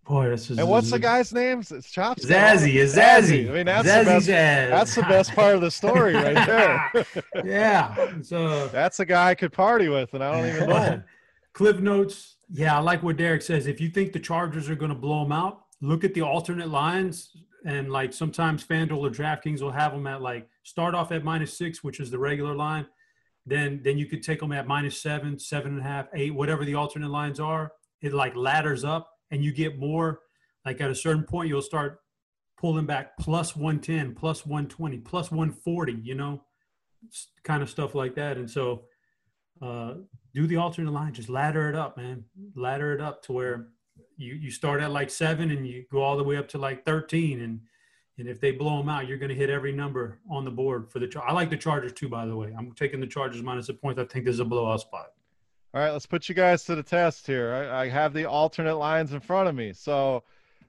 [0.06, 0.60] Boy, this is.
[0.60, 1.62] And what's the guy's name?
[1.62, 2.26] It's Chops.
[2.26, 3.50] Zazzy is Zazzy.
[3.50, 4.28] I mean, that's Zazzy the best.
[4.28, 4.70] Zazz.
[4.70, 6.46] That's the best part of the story, right
[6.94, 7.06] there.
[7.46, 8.22] yeah.
[8.22, 11.04] So that's a guy I could party with, and I don't even know.
[11.54, 12.36] Cliff notes.
[12.52, 13.66] Yeah, I like what Derek says.
[13.66, 16.70] If you think the Chargers are going to blow them out, look at the alternate
[16.70, 17.36] lines,
[17.66, 21.58] and like sometimes FanDuel or DraftKings will have them at like start off at minus
[21.58, 22.86] six, which is the regular line.
[23.48, 26.64] Then then you could take them at minus seven, seven and a half, eight, whatever
[26.64, 27.72] the alternate lines are.
[28.02, 30.22] It like ladders up and you get more
[30.66, 32.00] like at a certain point you'll start
[32.58, 36.42] pulling back plus 110 plus 120 plus 140 you know
[37.44, 38.38] kind of stuff like that.
[38.38, 38.84] And so
[39.62, 39.96] uh,
[40.34, 42.26] do the alternate line just ladder it up man.
[42.56, 43.68] Ladder it up to where
[44.18, 46.86] you you start at like seven and you go all the way up to like
[46.86, 47.62] 13 and
[48.18, 50.90] and if they blow them out you're going to hit every number on the board
[50.90, 52.54] for the i like the chargers too by the way.
[52.58, 55.08] I'm taking the chargers minus a point i think there's a blowout spot
[55.76, 57.54] all right, let's put you guys to the test here.
[57.54, 59.74] I, I have the alternate lines in front of me.
[59.74, 60.24] So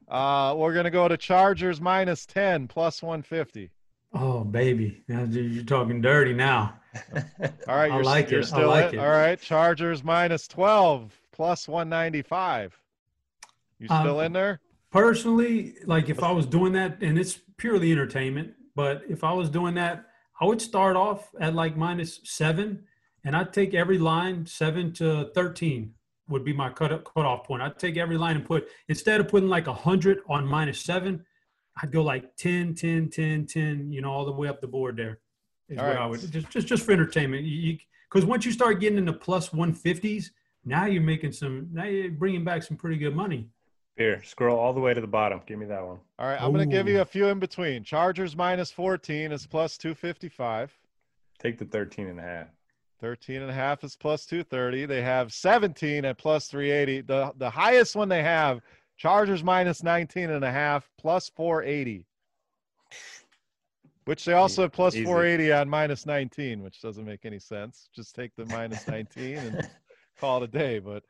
[0.08, 3.70] uh, we're going to go to Chargers minus 10 plus 150.
[4.14, 5.04] Oh, baby.
[5.06, 6.74] Now you're talking dirty now.
[7.68, 8.46] All right, I like you're it.
[8.46, 8.98] still I like it.
[8.98, 12.76] All right, Chargers minus 12 plus 195.
[13.78, 14.60] You still Um, in there?
[14.90, 19.50] Personally, like if I was doing that, and it's purely entertainment, but if I was
[19.50, 20.06] doing that,
[20.40, 22.84] I would start off at like minus seven,
[23.26, 25.92] and I'd take every line seven to thirteen
[26.28, 27.62] would be my cut cutoff point.
[27.62, 31.24] I'd take every line and put instead of putting like a hundred on minus seven,
[31.82, 34.96] I'd go like 10, 10, 10, 10, you know, all the way up the board
[34.96, 35.20] there.
[35.68, 36.02] Is All what right.
[36.02, 37.44] I would just just just for entertainment.
[37.44, 37.76] You
[38.08, 40.32] because once you start getting into plus one fifties,
[40.64, 41.68] now you're making some.
[41.72, 43.48] Now you're bringing back some pretty good money.
[43.96, 45.40] Here, scroll all the way to the bottom.
[45.46, 45.98] Give me that one.
[46.18, 47.82] All right, I'm going to give you a few in between.
[47.82, 50.76] Chargers minus 14 is plus 255.
[51.38, 52.46] Take the 13 and a half.
[53.00, 54.86] 13 and a half is plus 230.
[54.86, 57.02] They have 17 at plus 380.
[57.02, 58.60] The the highest one they have,
[58.96, 62.04] Chargers minus 19 and a half, plus 480.
[64.04, 65.04] Which they also have plus Easy.
[65.04, 67.88] 480 on minus 19, which doesn't make any sense.
[67.94, 69.70] Just take the minus 19 and
[70.18, 70.78] call it a day.
[70.78, 71.02] But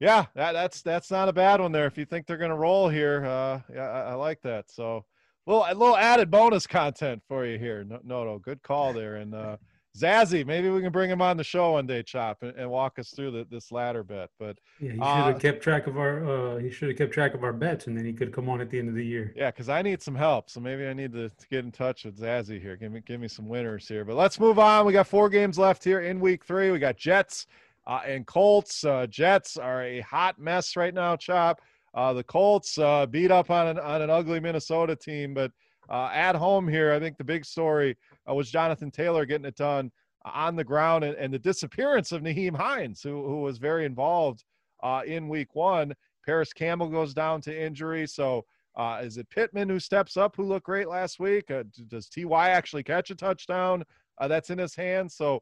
[0.00, 1.86] yeah, that, that's that's not a bad one there.
[1.86, 4.70] If you think they're going to roll here, uh, yeah, I, I like that.
[4.70, 5.04] So
[5.46, 7.84] little a little added bonus content for you here.
[7.84, 9.16] No, no, no good call there.
[9.16, 9.56] And uh,
[9.96, 12.98] Zazzy, maybe we can bring him on the show one day, Chop, and, and walk
[12.98, 14.28] us through the, this ladder bet.
[14.40, 16.24] But Yeah, he should Uh, have kept track of our.
[16.24, 18.60] Uh, he should have kept track of our bets, and then he could come on
[18.60, 19.32] at the end of the year.
[19.36, 22.04] yeah, because I need some help, so maybe I need to, to get in touch
[22.04, 22.76] with Zazzy here.
[22.76, 24.04] Give me give me some winners here.
[24.04, 24.84] But let's move on.
[24.84, 26.72] We got four games left here in Week Three.
[26.72, 27.46] We got Jets
[27.86, 28.84] uh, and Colts.
[28.84, 31.60] Uh, Jets are a hot mess right now, Chop.
[31.94, 35.52] Uh, the Colts uh, beat up on an on an ugly Minnesota team, but
[35.90, 37.96] uh, at home here, I think the big story
[38.28, 39.90] uh, was Jonathan Taylor getting it done
[40.24, 44.44] on the ground and, and the disappearance of Nyheim Hines, who who was very involved
[44.82, 45.94] uh, in Week One.
[46.24, 48.44] Parris Campbell goes down to injury, so.
[48.76, 51.48] Uh, is it Pittman who steps up, who looked great last week?
[51.48, 53.84] Uh, does Ty actually catch a touchdown?
[54.18, 55.14] Uh, that's in his hands.
[55.14, 55.40] So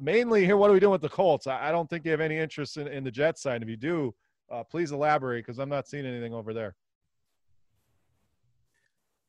[0.00, 1.46] mainly here, what are we doing with the Colts?
[1.46, 3.62] I, I don't think you have any interest in, in the Jets side.
[3.62, 4.14] If you do,
[4.70, 6.74] please elaborate because I'm not seeing anything over there.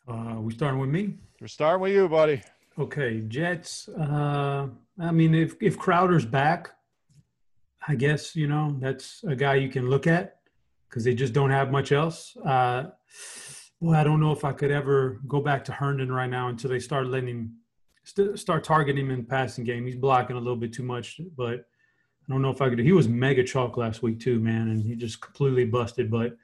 [0.07, 1.15] Uh, we starting with me.
[1.39, 2.41] We're starting with you, buddy.
[2.77, 3.87] Okay, Jets.
[3.87, 4.67] Uh,
[4.99, 6.71] I mean, if if Crowder's back,
[7.87, 10.39] I guess you know that's a guy you can look at
[10.89, 12.35] because they just don't have much else.
[12.37, 12.89] Uh,
[13.79, 16.69] well, I don't know if I could ever go back to Herndon right now until
[16.69, 17.55] they start letting him
[18.03, 19.85] st- start targeting him in the passing game.
[19.85, 22.79] He's blocking a little bit too much, but I don't know if I could.
[22.79, 26.11] He was mega chalk last week too, man, and he just completely busted.
[26.11, 26.35] But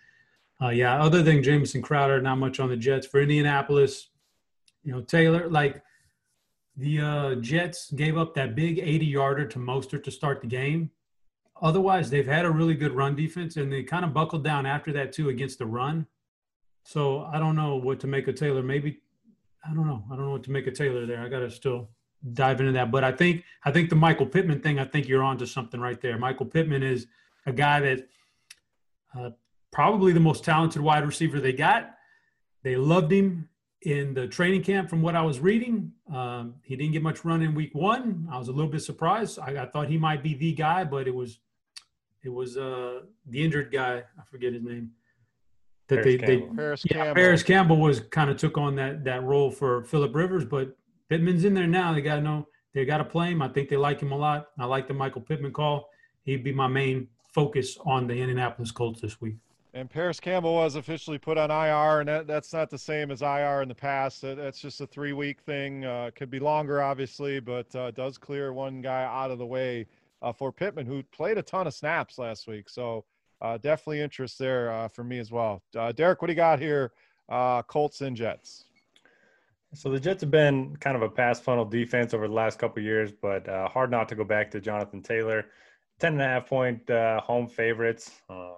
[0.62, 4.10] uh, yeah, other than Jamison Crowder, not much on the Jets for Indianapolis.
[4.84, 5.82] You know, Taylor like
[6.76, 10.92] the uh, Jets gave up that big 80 yarder to Mostert to start the game.
[11.62, 14.92] Otherwise, they've had a really good run defense, and they kind of buckled down after
[14.94, 16.08] that too against the run.
[16.84, 18.64] So I don't know what to make of Taylor.
[18.64, 19.00] Maybe
[19.64, 20.04] I don't know.
[20.12, 21.22] I don't know what to make of Taylor there.
[21.22, 21.90] I got to still
[22.34, 22.92] dive into that.
[22.92, 24.80] But I think I think the Michael Pittman thing.
[24.80, 26.18] I think you're onto something right there.
[26.18, 27.08] Michael Pittman is
[27.46, 28.08] a guy that
[29.18, 29.30] uh,
[29.72, 31.92] probably the most talented wide receiver they got.
[32.64, 33.50] They loved him
[33.82, 35.92] in the training camp from what I was reading.
[36.14, 38.28] Um, he didn't get much run in week one.
[38.32, 39.40] I was a little bit surprised.
[39.40, 41.40] I, I thought he might be the guy, but it was
[42.24, 44.04] it was uh, the injured guy.
[44.20, 44.92] I forget his name.
[45.88, 47.16] That Parris they, they Parris yeah, Campbell.
[47.16, 50.76] Parris Campbell was kind of took on that that role for Philip Rivers, but
[51.10, 51.94] Pittman's in there now.
[51.94, 53.42] They got to know they got to play him.
[53.42, 54.48] I think they like him a lot.
[54.60, 55.90] I like the Michael Pittman call.
[56.24, 59.38] He'd be my main focus on the Indianapolis Colts this week.
[59.74, 63.22] And Parris Campbell was officially put on IR, and that, that's not the same as
[63.22, 64.22] IR in the past.
[64.22, 65.86] That, that's just a three week thing.
[65.86, 69.86] Uh, could be longer, obviously, but uh, does clear one guy out of the way
[70.24, 72.68] uh, for Pittman, who played a ton of snaps last week.
[72.68, 73.06] So
[73.42, 75.62] uh, definitely interest there uh, for me as well.
[75.78, 76.92] Uh, Derek, what do you got here?
[77.68, 78.66] Colts and Jets.
[79.76, 82.82] So the Jets have been kind of a pass funnel defense over the last couple
[82.82, 85.46] years, but hard not to go back to Jonathan Taylor.
[86.00, 88.12] 10 and a half point uh, home favorites.
[88.30, 88.54] Uh,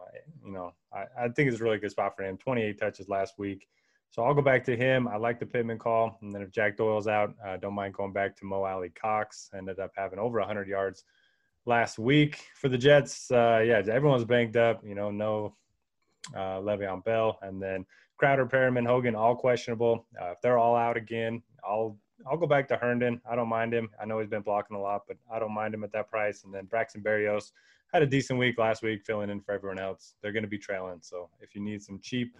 [0.45, 2.37] you know, I, I think it's a really good spot for him.
[2.37, 3.67] 28 touches last week.
[4.11, 5.07] So I'll go back to him.
[5.07, 6.17] I like the Pittman call.
[6.21, 9.51] And then if Jack Doyle's out, uh, don't mind going back to Mo Alie-Cox.
[9.55, 11.05] Ended up having over 100 yards
[11.65, 13.31] last week for the Jets.
[13.31, 14.81] Uh, yeah, everyone's banked up.
[14.85, 15.55] You know, no
[16.35, 17.39] uh, Le'Veon Bell.
[17.41, 17.85] And then
[18.17, 20.05] Crowder, Perriman, Hogan, all questionable.
[20.21, 21.97] Uh, if they're all out again, I'll
[22.29, 23.21] I'll go back to Herndon.
[23.29, 23.89] I don't mind him.
[24.01, 26.43] I know he's been blocking a lot, but I don't mind him at that price.
[26.43, 27.51] And then Braxton Berrios
[27.93, 30.15] had a decent week last week, filling in for everyone else.
[30.21, 32.35] They're going to be trailing, so if you need some cheap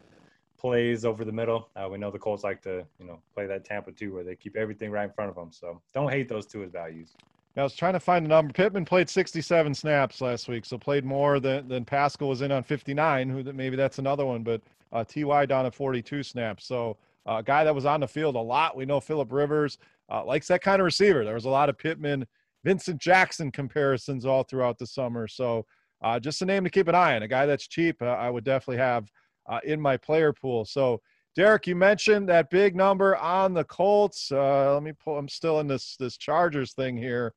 [0.58, 3.66] plays over the middle, uh, we know the Colts like to you know play that
[3.66, 5.52] Tampa too, where they keep everything right in front of them.
[5.52, 7.16] So don't hate those two as values.
[7.58, 8.54] I was trying to find a number.
[8.54, 12.64] Pittman played 67 snaps last week, so played more than, than Pascal was in on
[12.64, 13.30] 59.
[13.30, 14.62] Who that maybe that's another one, but
[14.94, 16.66] uh, Ty down at 42 snaps.
[16.66, 16.96] So
[17.26, 18.76] a guy that was on the field a lot.
[18.76, 19.78] We know Philip Rivers
[20.12, 21.24] uh, likes that kind of receiver.
[21.24, 22.26] There was a lot of Pittman,
[22.64, 25.28] Vincent Jackson comparisons all throughout the summer.
[25.28, 25.66] So
[26.02, 27.24] uh, just a name to keep an eye on.
[27.24, 29.10] A guy that's cheap, uh, I would definitely have
[29.50, 30.66] uh, in my player pool.
[30.66, 31.02] So
[31.36, 34.32] Derek, you mentioned that big number on the Colts.
[34.32, 35.18] Uh, let me pull.
[35.18, 37.34] I'm still in this this Chargers thing here.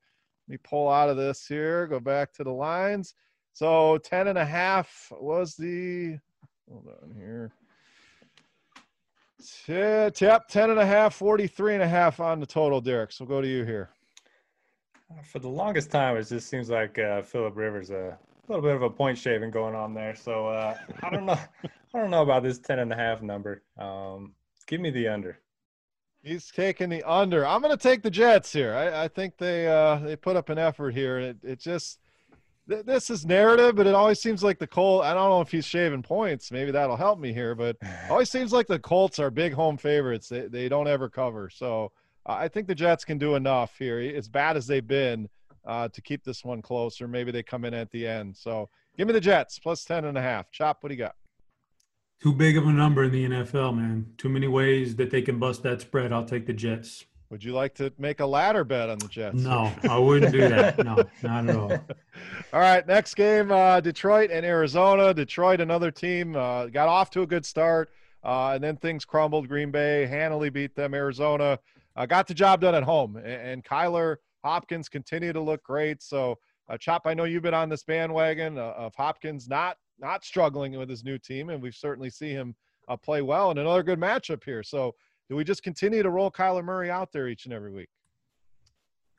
[0.47, 1.87] Let me pull out of this here.
[1.87, 3.13] Go back to the lines.
[3.53, 6.17] So 10 and a half was the.
[6.69, 7.53] Hold on here.
[9.67, 13.11] Yep, 10 and a half, 43 and a half on the total, Derek.
[13.11, 13.89] So go to you here.
[15.23, 18.17] For the longest time, it just seems like uh, Philip Rivers a
[18.47, 20.15] little bit of a point shaving going on there.
[20.15, 21.37] So uh, I don't know.
[21.93, 23.61] I don't know about this 10 and a half number.
[23.77, 24.33] Um,
[24.67, 25.39] give me the under.
[26.23, 27.45] He's taking the under.
[27.45, 28.73] I'm going to take the Jets here.
[28.73, 31.19] I, I think they uh, they put up an effort here.
[31.19, 31.99] It, it just
[32.69, 35.05] th- this is narrative, but it always seems like the Colts.
[35.05, 36.51] I don't know if he's shaving points.
[36.51, 37.77] Maybe that'll help me here, but
[38.09, 40.29] always seems like the Colts are big home favorites.
[40.29, 41.49] They they don't ever cover.
[41.49, 41.91] So
[42.25, 43.99] uh, I think the Jets can do enough here.
[43.99, 45.29] As bad as they've been
[45.65, 48.35] uh, to keep this one close, or maybe they come in at the end.
[48.35, 50.51] So give me the Jets plus ten and a half.
[50.51, 51.15] Chop, what do you got?
[52.21, 54.07] Too big of a number in the NFL, man.
[54.17, 56.13] Too many ways that they can bust that spread.
[56.13, 57.05] I'll take the Jets.
[57.29, 59.37] Would you like to make a ladder bet on the Jets?
[59.37, 60.77] No, I wouldn't do that.
[60.83, 61.71] No, not at all.
[62.53, 65.13] all right, next game uh, Detroit and Arizona.
[65.13, 67.89] Detroit, another team, uh, got off to a good start,
[68.23, 69.47] uh, and then things crumbled.
[69.47, 70.93] Green Bay handily beat them.
[70.93, 71.57] Arizona
[71.95, 76.03] uh, got the job done at home, and, and Kyler Hopkins continue to look great.
[76.03, 76.37] So,
[76.69, 80.77] uh, Chop, I know you've been on this bandwagon uh, of Hopkins not not struggling
[80.77, 82.55] with his new team, and we've certainly seen him
[82.87, 84.61] uh, play well in another good matchup here.
[84.61, 84.93] So,
[85.29, 87.89] do we just continue to roll Kyler Murray out there each and every week?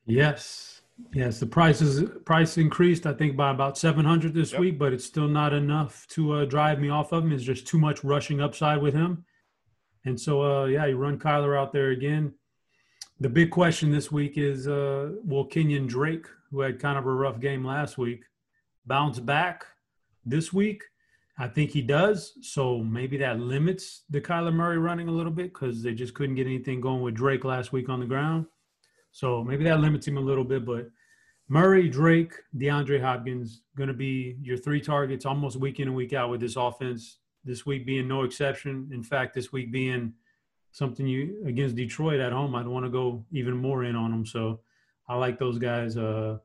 [0.05, 0.83] Yes,
[1.13, 1.41] yes.
[1.41, 4.61] The price is price increased, I think, by about seven hundred this yep.
[4.61, 7.33] week, but it's still not enough to uh, drive me off of him.
[7.33, 9.25] It's just too much rushing upside with him,
[10.05, 12.35] and so uh, yeah, you run Kyler out there again.
[13.19, 17.13] The big question this week is: uh, Will Kenyon Drake, who had kind of a
[17.13, 18.25] rough game last week,
[18.87, 19.67] bounce back?
[20.27, 20.83] this week.
[21.39, 22.33] I think he does.
[22.41, 26.37] So maybe that limits the Kyler Murray running a little bit because they just couldn't
[26.37, 28.47] get anything going with Drake last week on the ground.
[29.13, 30.65] So maybe that limits him a little bit.
[30.65, 30.89] But
[31.49, 36.13] Murray, Drake, DeAndre Hopkins going to be your three targets almost week in and week
[36.13, 37.19] out with this offense.
[37.45, 38.91] This week being no exception.
[38.93, 40.15] In fact, this week being
[40.73, 44.27] something you against Detroit at home, I'd want to go even more in on them.
[44.27, 44.61] So
[45.09, 45.97] I like those guys.
[45.97, 46.39] Uh,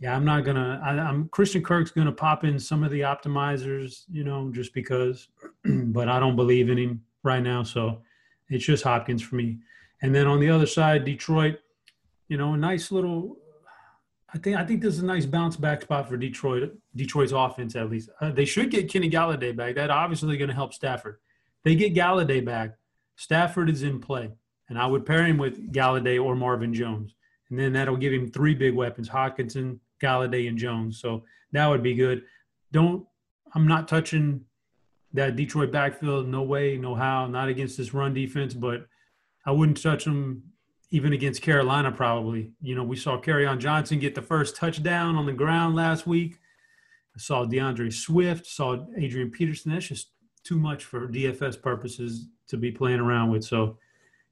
[0.00, 0.80] yeah, I'm not gonna.
[0.82, 5.28] I, am Christian Kirk's gonna pop in some of the optimizers, you know, just because.
[5.64, 8.00] but I don't believe in him right now, so
[8.48, 9.58] it's just Hopkins for me.
[10.02, 11.58] And then on the other side, Detroit,
[12.28, 13.36] you know, a nice little.
[14.32, 16.72] I think I think this is a nice bounce back spot for Detroit.
[16.96, 18.08] Detroit's offense, at least.
[18.22, 19.74] Uh, they should get Kenny Golladay back.
[19.74, 21.18] That obviously going to help Stafford.
[21.62, 22.78] They get Golladay back.
[23.16, 24.30] Stafford is in play,
[24.70, 27.14] and I would pair him with Golladay or Marvin Jones,
[27.50, 31.00] and then that'll give him three big weapons: Hockenson, Golladay and Jones.
[31.00, 32.22] So that would be good.
[32.72, 33.06] Don't
[33.54, 34.44] I'm not touching
[35.12, 36.28] that Detroit backfield.
[36.28, 37.26] No way, no how.
[37.26, 38.86] Not against this run defense, but
[39.44, 40.44] I wouldn't touch them
[40.90, 41.90] even against Carolina.
[41.90, 42.52] Probably.
[42.60, 46.38] You know, we saw Kerryon Johnson get the first touchdown on the ground last week.
[47.16, 48.46] I saw DeAndre Swift.
[48.46, 49.72] Saw Adrian Peterson.
[49.72, 50.10] That's just
[50.44, 53.44] too much for DFS purposes to be playing around with.
[53.44, 53.78] So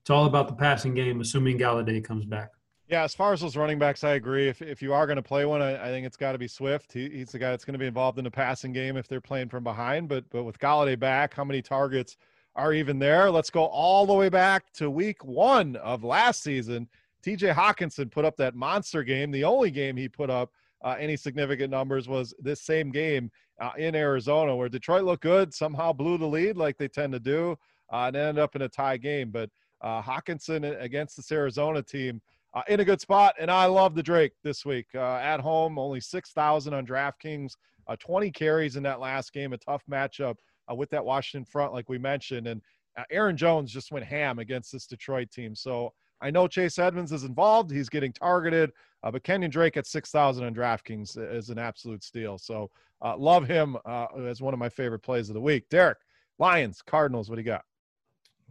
[0.01, 2.51] it's all about the passing game, assuming Golladay comes back.
[2.89, 4.49] Yeah, as far as those running backs, I agree.
[4.49, 6.49] If if you are going to play one, I, I think it's got to be
[6.49, 6.91] Swift.
[6.91, 9.21] He, he's the guy that's going to be involved in the passing game if they're
[9.21, 10.09] playing from behind.
[10.09, 12.17] But but with Golladay back, how many targets
[12.57, 13.31] are even there?
[13.31, 16.89] Let's go all the way back to week one of last season.
[17.23, 17.49] T.J.
[17.49, 19.31] Hockenson put up that monster game.
[19.31, 20.51] The only game he put up
[20.83, 23.31] uh, any significant numbers was this same game
[23.61, 27.21] uh, in Arizona, where Detroit looked good, somehow blew the lead like they tend to
[27.21, 27.59] do,
[27.93, 29.31] uh, and ended up in a tie game.
[29.31, 29.51] But
[29.83, 32.23] uh, Hockenson against this Arizona team
[32.59, 33.37] uh, in a good spot.
[33.39, 37.53] And I love the Drake this week uh, at home, only 6,000 on DraftKings,
[37.87, 40.35] uh, 20 carries in that last game, a tough matchup
[40.71, 42.49] uh, with that Washington front, like we mentioned.
[42.49, 42.61] And
[42.99, 45.55] uh, Aaron Jones just went ham against this Detroit team.
[45.55, 47.71] So I know Chase Edmonds is involved.
[47.71, 48.73] He's getting targeted,
[49.05, 52.39] uh, but Kenyon Drake at 6,000 on DraftKings is an absolute steal.
[52.39, 52.71] So
[53.17, 53.77] love him
[54.19, 55.69] as one of my favorite plays of the week.
[55.71, 55.99] Derek,
[56.41, 57.63] Lions, Cardinals, what do you got?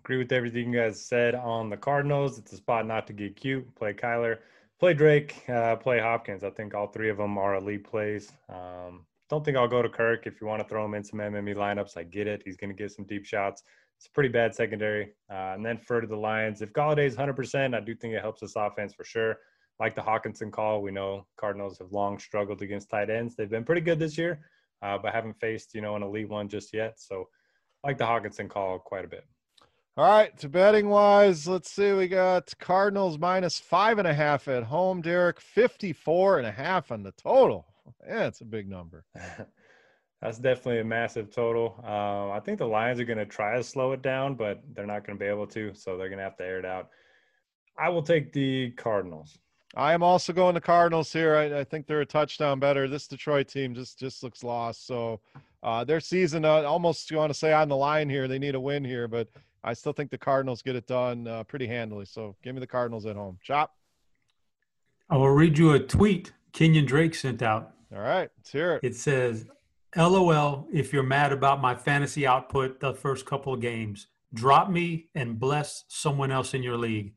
[0.07, 2.39] Agree with everything you guys said on the Cardinals.
[2.39, 3.75] It's a spot not to get cute.
[3.75, 4.37] Play Kyler,
[4.79, 6.45] play Drake, uh, play Hopkins.
[6.45, 8.31] I think all three of them are elite plays.
[8.47, 11.19] Um, don't think I'll go to Kirk if you want to throw him in some
[11.19, 11.97] MME lineups.
[11.97, 12.41] I get it.
[12.45, 13.63] He's going to get some deep shots.
[13.97, 15.11] It's a pretty bad secondary.
[15.29, 18.55] Uh, and then for the Lions, if Golladay's 100%, I do think it helps this
[18.55, 19.35] offense for sure.
[19.77, 23.35] Like the Hockenson call, we know Cardinals have long struggled against tight ends.
[23.35, 24.39] They've been pretty good this year,
[24.81, 26.97] uh, but haven't faced you know an elite one just yet.
[26.97, 27.27] So,
[27.83, 29.25] like the Hockenson call quite a bit.
[29.97, 31.91] All right, to betting wise, let's see.
[31.91, 35.01] We got Cardinals minus five and a half at home.
[35.01, 37.65] Derek, 54 and a half on the total.
[38.07, 39.05] Yeah, it's a big number.
[40.21, 41.83] That's definitely a massive total.
[41.83, 44.85] Uh, I think the Lions are going to try to slow it down, but they're
[44.85, 45.73] not going to be able to.
[45.73, 46.89] So they're going to have to air it out.
[47.75, 49.39] I will take the Cardinals.
[49.75, 51.35] I am also going to Cardinals here.
[51.35, 52.87] I, I think they're a touchdown better.
[52.87, 54.85] This Detroit team just just looks lost.
[54.85, 55.21] So
[55.63, 58.27] uh, their season uh, almost you want to say on the line here.
[58.27, 59.27] They need a win here, but
[59.67, 62.05] I still think the Cardinals get it done uh, pretty handily.
[62.05, 63.37] So give me the Cardinals at home.
[63.43, 63.73] Chop.
[65.09, 67.73] I will read you a tweet Kenyon Drake sent out.
[67.93, 68.79] All right, let's hear it.
[68.83, 69.45] It says,
[69.95, 75.09] LOL, if you're mad about my fantasy output the first couple of games, drop me
[75.15, 77.13] and bless someone else in your league.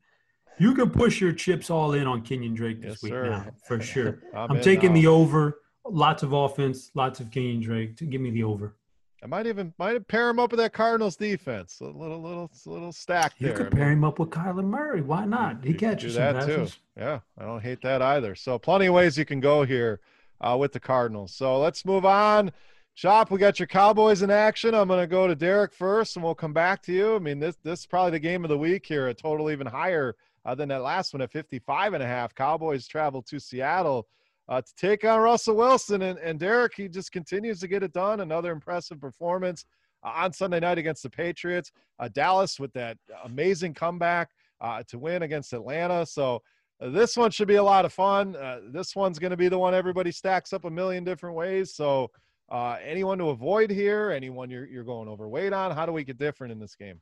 [0.59, 3.29] You can push your chips all in on Kenyon Drake this Yes, week sir.
[3.29, 4.23] now, for sure.
[4.35, 5.01] I'm I'm, taking now.
[5.01, 5.61] the over.
[5.85, 7.95] Lots of offense, lots of Kenyon Drake.
[7.97, 8.75] To give me the over.
[9.23, 11.79] I might even might pair him up with that Cardinals defense.
[11.79, 13.51] A little little little stack there.
[13.51, 15.01] You could I mean, pair him up with Kyler Murray.
[15.01, 15.63] Why not?
[15.63, 16.55] He catches do some too.
[16.57, 16.79] passes.
[16.97, 18.33] Yeah, I don't hate that either.
[18.33, 19.99] So plenty of ways you can go here
[20.41, 21.33] uh, with the Cardinals.
[21.35, 22.51] So let's move on.
[22.93, 24.75] Chop, we got your Cowboys in action.
[24.75, 27.15] I'm going to go to Derek first, and we'll come back to you.
[27.15, 29.07] I mean, this this is probably the game of the week here.
[29.07, 30.15] A total even higher
[30.45, 32.33] uh, than that last one at 55 and a half.
[32.33, 34.07] Cowboys travel to Seattle
[34.51, 37.93] uh, to take on Russell Wilson, and, and Derek he just continues to get it
[37.93, 38.19] done.
[38.19, 39.65] Another impressive performance
[40.03, 41.71] uh, on Sunday night against the Patriots.
[41.99, 46.05] Uh, Dallas with that amazing comeback uh, to win against Atlanta.
[46.05, 46.41] So
[46.81, 48.35] uh, this one should be a lot of fun.
[48.35, 51.73] Uh, this one's going to be the one everybody stacks up a million different ways.
[51.73, 52.11] So
[52.51, 54.11] anyone to avoid here?
[54.11, 55.71] Anyone you're you're going overweight on?
[55.71, 56.99] How do we get different in this game?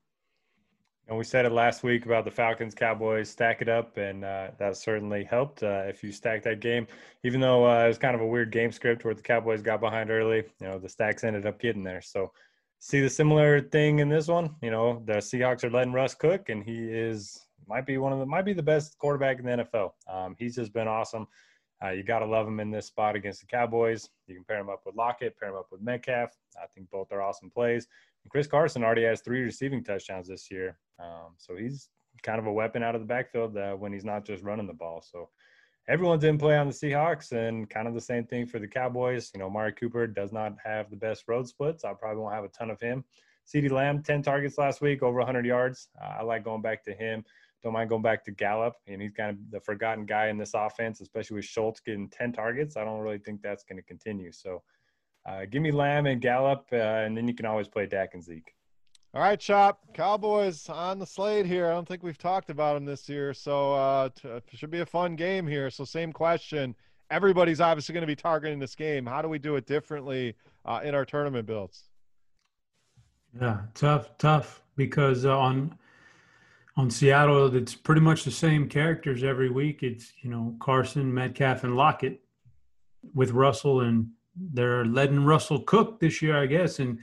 [1.10, 4.52] And we said it last week about the Falcons Cowboys stack it up, and uh,
[4.60, 5.64] that certainly helped.
[5.64, 6.86] Uh, if you stack that game,
[7.24, 9.82] even though uh, it was kind of a weird game script where the Cowboys got
[9.82, 12.00] behind early, you know the stacks ended up getting there.
[12.00, 12.32] So
[12.78, 14.56] see the similar thing in this one.
[14.62, 18.20] You know the Seahawks are letting Russ cook, and he is might be one of
[18.20, 19.94] the might be the best quarterback in the NFL.
[20.08, 21.28] Um, he's just been awesome.
[21.84, 24.10] Uh, you got to love him in this spot against the Cowboys.
[24.28, 26.30] You can pair him up with Lockett, pair him up with Metcalf.
[26.62, 27.88] I think both are awesome plays.
[28.30, 30.78] Chris Carson already has three receiving touchdowns this year.
[31.00, 31.90] Um, so he's
[32.22, 34.74] kind of a weapon out of the backfield uh, when he's not just running the
[34.74, 35.02] ball.
[35.02, 35.30] So
[35.88, 39.32] everyone didn't play on the Seahawks, and kind of the same thing for the Cowboys.
[39.34, 41.84] You know, Mari Cooper does not have the best road splits.
[41.84, 43.04] I probably won't have a ton of him.
[43.48, 45.90] CeeDee Lamb, 10 targets last week, over 100 yards.
[46.00, 47.24] Uh, I like going back to him.
[47.64, 50.54] Don't mind going back to Gallup, and he's kind of the forgotten guy in this
[50.54, 52.78] offense, especially with Schultz getting 10 targets.
[52.78, 54.32] I don't really think that's going to continue.
[54.32, 54.62] So
[55.26, 58.24] uh, give me Lamb and Gallup, uh, and then you can always play Dak and
[58.24, 58.54] Zeke.
[59.14, 59.80] All right, Chop.
[59.94, 61.66] Cowboys on the slate here.
[61.68, 64.82] I don't think we've talked about them this year, so uh, t- it should be
[64.82, 65.72] a fun game here.
[65.72, 66.76] So, same question.
[67.10, 69.08] Everybody's obviously going to be targeting this game.
[69.08, 71.86] How do we do it differently uh, in our tournament builds?
[73.40, 75.76] Yeah, tough, tough because uh, on
[76.78, 79.84] on Seattle, it's pretty much the same characters every week.
[79.84, 82.22] It's you know Carson, Metcalf, and Lockett
[83.14, 84.10] with Russell, and
[84.54, 86.80] they're letting Russell cook this year, I guess.
[86.80, 87.00] And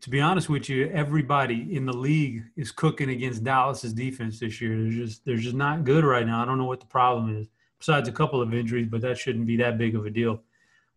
[0.00, 4.60] to be honest with you, everybody in the league is cooking against Dallas's defense this
[4.60, 4.76] year.
[4.76, 6.42] They're just they're just not good right now.
[6.42, 7.48] I don't know what the problem is.
[7.78, 10.42] Besides a couple of injuries, but that shouldn't be that big of a deal.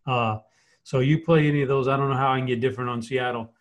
[0.06, 0.38] Uh,
[0.84, 1.88] so you play any of those?
[1.88, 3.52] I don't know how I can get different on Seattle.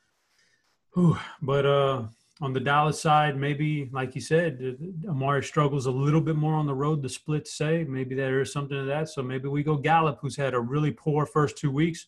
[0.93, 1.17] Whew.
[1.41, 2.03] But uh,
[2.41, 6.67] on the Dallas side, maybe like you said, Amari struggles a little bit more on
[6.67, 7.01] the road.
[7.01, 9.09] The splits say maybe there is something to that.
[9.09, 12.07] So maybe we go Gallup, who's had a really poor first two weeks.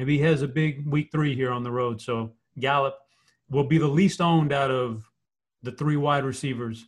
[0.00, 2.00] Maybe he has a big week three here on the road.
[2.00, 2.96] So Gallup
[3.50, 5.04] will be the least owned out of
[5.62, 6.86] the three wide receivers.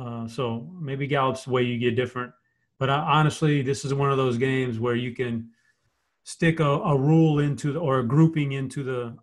[0.00, 2.32] Uh, so maybe Gallup's the way you get different.
[2.78, 5.48] But I, honestly, this is one of those games where you can
[6.22, 9.16] stick a, a rule into the, or a grouping into the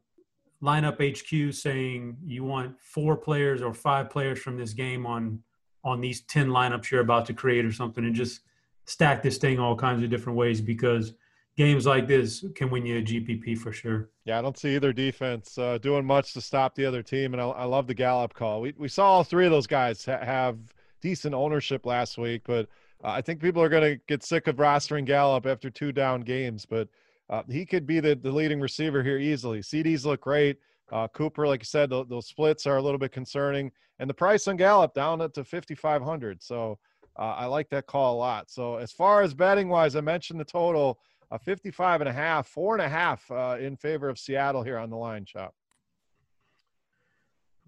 [0.61, 5.41] lineup HQ saying you want four players or five players from this game on
[5.85, 8.41] on these 10 lineups you're about to create or something and just
[8.83, 11.13] stack this thing all kinds of different ways because
[11.59, 14.09] games like this can win you a GPP for sure.
[14.23, 17.41] Yeah, I don't see either defense uh, doing much to stop the other team, and
[17.41, 18.61] I, I love the Gallup call.
[18.61, 20.57] We we saw all three of those guys ha- have
[21.01, 22.69] decent ownership last week, but
[23.03, 26.21] uh, I think people are going to get sick of rostering Gallup after two down
[26.21, 26.65] games.
[26.65, 26.87] But
[27.29, 29.59] uh, he could be the, the leading receiver here easily.
[29.59, 30.59] CeeDee's look great.
[30.93, 34.13] Uh, Cooper, like you said, those, those splits are a little bit concerning, and the
[34.13, 36.41] price on Gallup down to 5,500.
[36.41, 36.79] So
[37.17, 38.49] uh, I like that call a lot.
[38.49, 40.99] So as far as betting wise, I mentioned the total
[41.31, 44.77] uh, 55 and a half, four and a half uh, in favor of Seattle here
[44.77, 45.53] on the line, Chop.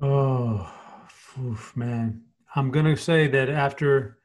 [0.02, 0.72] Oh,
[1.40, 2.24] oof, man.
[2.56, 4.18] I'm gonna say that after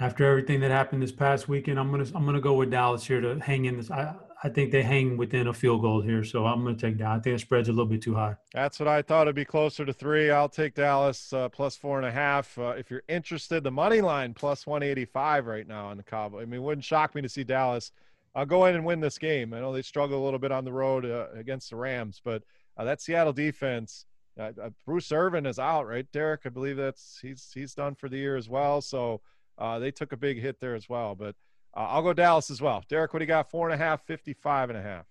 [0.00, 3.20] after everything that happened this past weekend, I'm gonna I'm gonna go with Dallas here
[3.20, 3.90] to hang in this.
[3.90, 4.14] I
[4.44, 7.06] I think they hang within a field goal here, so I'm gonna take that.
[7.06, 8.34] I think the spread's a little bit too high.
[8.52, 10.32] That's what I thought it'd be closer to three.
[10.32, 12.58] I'll take Dallas uh, plus four and a half.
[12.58, 16.42] Uh, if you're interested, the money line plus 185 right now on the Cowboy.
[16.42, 17.92] I mean, it wouldn't shock me to see Dallas
[18.34, 19.52] uh, go in and win this game.
[19.52, 22.42] I know they struggle a little bit on the road uh, against the Rams, but
[22.76, 24.06] uh, that Seattle defense.
[24.38, 26.40] Uh, uh, Bruce Irvin is out, right, Derek?
[26.46, 28.80] I believe that's he's he's done for the year as well.
[28.80, 29.20] So
[29.58, 31.14] uh, they took a big hit there as well.
[31.14, 31.36] But
[31.74, 32.82] I'll go Dallas as well.
[32.88, 33.50] Derek, what do you got?
[33.50, 35.06] Four and a half, 55 and a half.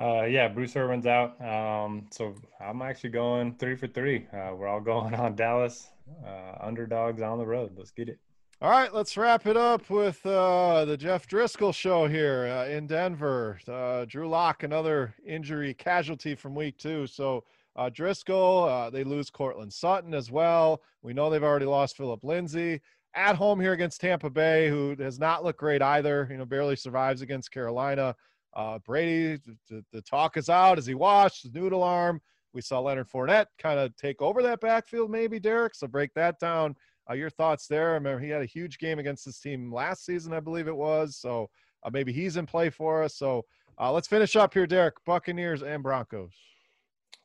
[0.00, 1.40] Uh, yeah, Bruce Irvin's out.
[1.40, 4.26] Um, so I'm actually going three for three.
[4.32, 5.88] Uh, we're all going on Dallas
[6.26, 7.72] uh, underdogs on the road.
[7.76, 8.18] Let's get it.
[8.64, 12.86] All right, let's wrap it up with uh, the Jeff Driskel show here uh, in
[12.86, 13.60] Denver.
[13.68, 17.06] Uh, Drew Lock, another injury casualty from week two.
[17.06, 17.44] So
[17.76, 18.66] uh, Driskel.
[18.66, 20.80] Uh, they lose Courtland Sutton as well.
[21.02, 22.80] We know they've already lost Philip Lindsay
[23.12, 26.26] at home here against Tampa Bay, who has not looked great either.
[26.30, 28.16] You know, barely survives against Carolina.
[28.54, 30.78] Uh, Brady, the, the, talk is out.
[30.78, 31.52] Is he washed?
[31.52, 32.18] The noodle arm.
[32.54, 35.74] We saw Leonard Fournette kind of take over that backfield, maybe, Derek.
[35.74, 36.76] So break that down.
[37.08, 37.90] Uh, your thoughts there?
[37.90, 40.76] I remember he had a huge game against this team last season, I believe it
[40.76, 41.16] was.
[41.16, 41.48] So
[41.82, 43.16] uh, maybe he's in play for us.
[43.16, 43.44] So
[43.78, 44.94] uh, let's finish up here, Derek.
[45.04, 46.32] Buccaneers and Broncos.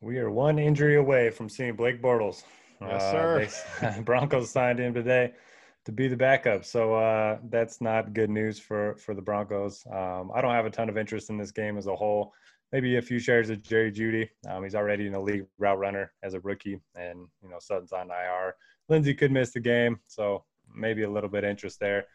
[0.00, 2.44] We are one injury away from seeing Blake Bortles.
[2.80, 3.48] Yes, sir.
[3.80, 5.32] They, Broncos signed him today
[5.84, 6.64] to be the backup.
[6.64, 9.84] So uh, that's not good news for for the Broncos.
[9.92, 12.32] Um, I don't have a ton of interest in this game as a whole.
[12.72, 14.28] Maybe a few shares of Jerry Jeudy.
[14.48, 17.92] Um, he's already in the league route runner as a rookie, and you know Sutton's
[17.92, 18.54] on IR.
[18.90, 20.44] Lindsay could miss the game, so
[20.74, 22.06] maybe a little bit of interest there.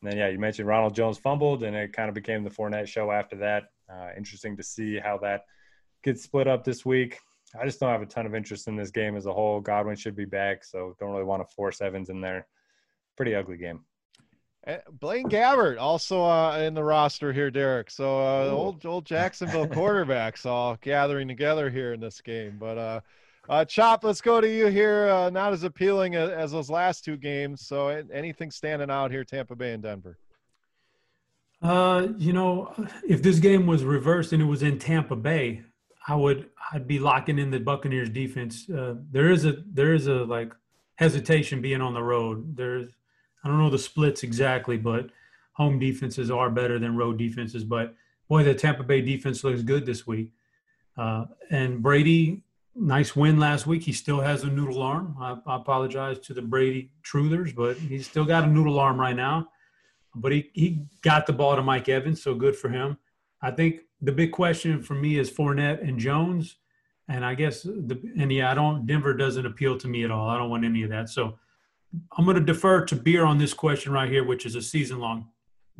[0.00, 2.86] And then yeah, you mentioned Ronald Jones fumbled, and it kind of became the Fournette
[2.86, 3.64] show after that.
[3.90, 5.42] Uh, interesting to see how that
[6.04, 7.18] gets split up this week.
[7.58, 9.60] I just don't have a ton of interest in this game as a whole.
[9.60, 12.46] Godwin should be back, so don't really want to force Evans in there
[13.18, 13.80] pretty ugly game.
[14.66, 17.90] Eh, Blaine Gabbert also uh, in the roster here, Derek.
[17.90, 22.56] So uh, old old Jacksonville quarterbacks all gathering together here in this game.
[22.60, 23.00] But uh,
[23.48, 25.08] uh, Chop, let's go to you here.
[25.08, 27.66] Uh, not as appealing as, as, those last two games.
[27.66, 30.18] So anything standing out here, Tampa Bay and Denver?
[31.60, 32.72] Uh, you know,
[33.08, 35.62] if this game was reversed and it was in Tampa Bay,
[36.06, 38.68] I would I'd be locking in the Buccaneers defense.
[38.70, 40.52] Uh, there is a there is a like
[40.94, 42.56] hesitation being on the road.
[42.56, 42.88] There's
[43.42, 45.10] I don't know the splits exactly, but
[45.52, 47.64] home defenses are better than road defenses.
[47.64, 47.94] But
[48.28, 50.30] boy, the Tampa Bay defense looks good this week.
[50.96, 52.42] Uh, and Brady,
[52.78, 53.82] nice win last week.
[53.82, 55.16] He still has a noodle arm.
[55.20, 59.16] I, I, apologize to the Brady truthers, but he's still got a noodle arm right
[59.16, 59.48] now.
[60.14, 62.96] But he, he got the ball to Mike Evans, so good for him.
[63.42, 66.56] I think the big question for me is Fournette and Jones.
[67.08, 70.28] And I guess the and yeah, I don't Denver doesn't appeal to me at all.
[70.28, 71.08] I don't want any of that.
[71.08, 71.38] So
[72.16, 74.98] I'm going to defer to Beer on this question right here, which is a season
[74.98, 75.28] long.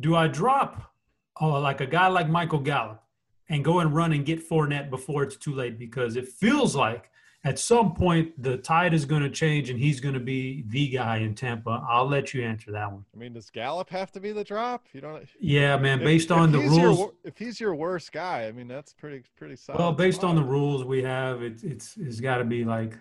[0.01, 0.91] Do I drop
[1.39, 3.03] oh, like a guy like Michael Gallup
[3.49, 5.77] and go and run and get Fournette before it's too late?
[5.77, 7.09] Because it feels like
[7.45, 10.89] at some point the tide is going to change and he's going to be the
[10.89, 11.83] guy in Tampa.
[11.87, 13.05] I'll let you answer that one.
[13.13, 14.85] I mean, does Gallup have to be the drop?
[14.93, 15.25] You don't.
[15.39, 15.99] Yeah, man.
[15.99, 19.23] If, based on the rules, your, if he's your worst guy, I mean, that's pretty
[19.37, 19.79] pretty solid.
[19.79, 20.31] Well, based spot.
[20.31, 22.97] on the rules we have, it, it's it's got to be like,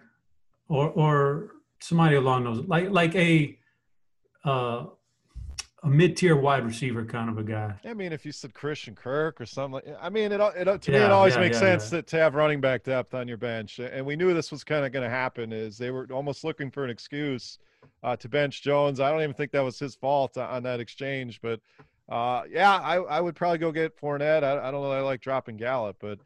[0.69, 1.51] or or
[1.81, 3.59] somebody along those like like a
[4.45, 4.87] uh,
[5.83, 7.75] a mid tier wide receiver kind of a guy.
[7.85, 10.93] I mean, if you said Christian Kirk or something, like, I mean, it, it to
[10.93, 13.29] yeah, me it always yeah, makes yeah, sense to, to have running back depth on
[13.29, 15.53] your bench, and we knew this was kind of going to happen.
[15.53, 17.59] Is they were almost looking for an excuse
[18.03, 19.01] uh, to bench Jones.
[19.01, 21.61] I don't even think that was his fault on that exchange, but
[22.09, 24.43] uh, yeah, I, I would probably go get Fournette.
[24.43, 24.91] I, I don't know.
[24.91, 26.19] I like dropping Gallup, but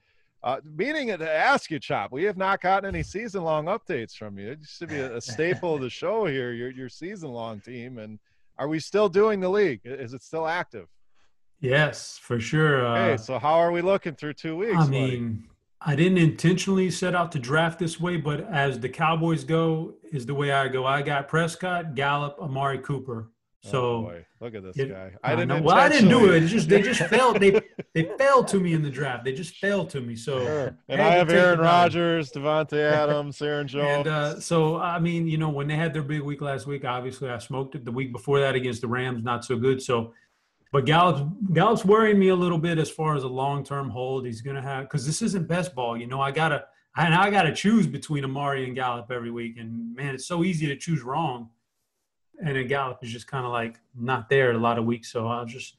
[0.42, 4.38] uh, meaning to ask you, Chop, we have not gotten any season long updates from
[4.38, 4.52] you.
[4.52, 7.98] It should be a, a staple of the show here, your, your season long team.
[7.98, 8.18] And
[8.58, 9.80] are we still doing the league?
[9.84, 10.88] Is it still active?
[11.60, 12.84] Yes, for sure.
[12.84, 14.76] Uh, hey, so how are we looking through two weeks?
[14.78, 15.44] I mean,
[15.80, 20.26] I didn't intentionally set out to draft this way, but as the Cowboys go, is
[20.26, 20.84] the way I go.
[20.86, 23.31] I got Prescott, Gallup, Amari Cooper.
[23.64, 25.12] Oh, so oh look at this it, guy.
[25.22, 25.48] I didn't.
[25.48, 26.43] Know, well, I didn't do it.
[26.43, 27.39] It's just they just failed.
[27.39, 27.60] They
[27.94, 29.24] they failed to me in the draft.
[29.24, 30.16] They just failed to me.
[30.16, 30.78] So sure.
[30.89, 33.86] and I, I have Aaron Rodgers, Davante Adams, Aaron Jones.
[33.86, 36.84] And uh, so I mean, you know, when they had their big week last week,
[36.84, 37.84] obviously I smoked it.
[37.84, 39.80] The week before that against the Rams, not so good.
[39.80, 40.12] So,
[40.72, 41.22] but Gallup's
[41.52, 44.26] Gallup's worrying me a little bit as far as a long term hold.
[44.26, 45.97] He's gonna have because this isn't best ball.
[45.97, 46.64] You know, I gotta
[46.97, 50.66] I I gotta choose between Amari and Gallup every week, and man, it's so easy
[50.66, 51.48] to choose wrong
[52.40, 55.10] and then Gallup is just kind of like not there a lot of weeks.
[55.12, 55.76] So I was just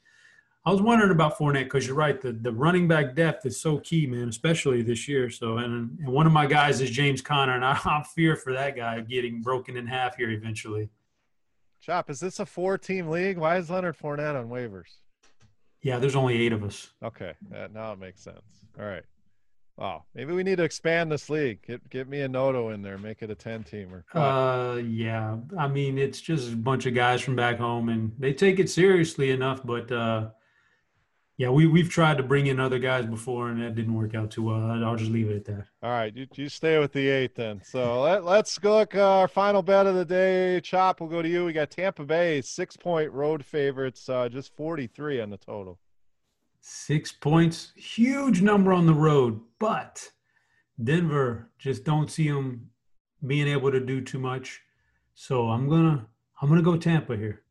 [0.66, 2.20] I was wondering about Fournette because you're right.
[2.20, 5.28] The the running back depth is so key, man, especially this year.
[5.28, 8.52] So and and one of my guys is James Conner, and I, I fear for
[8.52, 10.90] that guy getting broken in half here eventually.
[11.80, 13.36] Chop, is this a four team league?
[13.36, 14.96] Why is Leonard Fournette on waivers?
[15.82, 16.90] Yeah, there's only eight of us.
[17.02, 18.40] Okay, that, now it makes sense.
[18.80, 19.04] All right.
[19.76, 21.60] Oh, maybe we need to expand this league.
[21.66, 24.04] Get get me a Noto in there, make it a ten teamer.
[24.14, 25.36] Uh, yeah.
[25.58, 28.70] I mean, it's just a bunch of guys from back home, and they take it
[28.70, 29.66] seriously enough.
[29.66, 30.28] But uh,
[31.36, 34.30] yeah, we we've tried to bring in other guys before, and that didn't work out
[34.30, 34.84] too well.
[34.84, 35.66] I'll just leave it at that.
[35.82, 37.60] All right, you, you stay with the eight then.
[37.64, 40.60] So let let's look uh, our final bet of the day.
[40.60, 41.46] Chop, we'll go to you.
[41.46, 45.80] We got Tampa Bay six point road favorites, uh, just forty three on the total.
[46.66, 50.10] Six points, huge number on the road, but
[50.82, 52.70] Denver just don't see them
[53.26, 54.62] being able to do too much.
[55.12, 56.06] So I'm gonna
[56.40, 57.42] I'm gonna go Tampa here.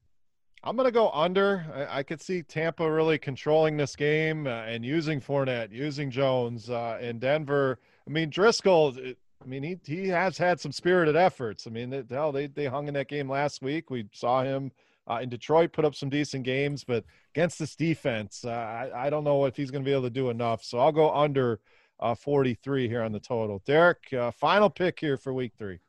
[0.64, 1.64] I'm gonna go under.
[1.76, 6.72] I, I could see Tampa really controlling this game uh, and using Fournette, using Jones,
[6.72, 7.78] uh, in Denver.
[8.08, 8.98] I mean Driskel.
[8.98, 11.68] It, I mean, he he has had some spirited efforts.
[11.68, 13.92] I mean, they, hell, they they hung in that game last week.
[13.92, 14.72] We saw him
[15.10, 17.04] uh, in Detroit put up some decent games, but
[17.36, 20.10] against this defense, uh, I, I don't know if he's going to be able to
[20.10, 20.64] do enough.
[20.64, 21.60] So I'll go under
[22.00, 23.62] uh, 43 here on the total.
[23.66, 25.80] Derek, uh, final pick here for week three.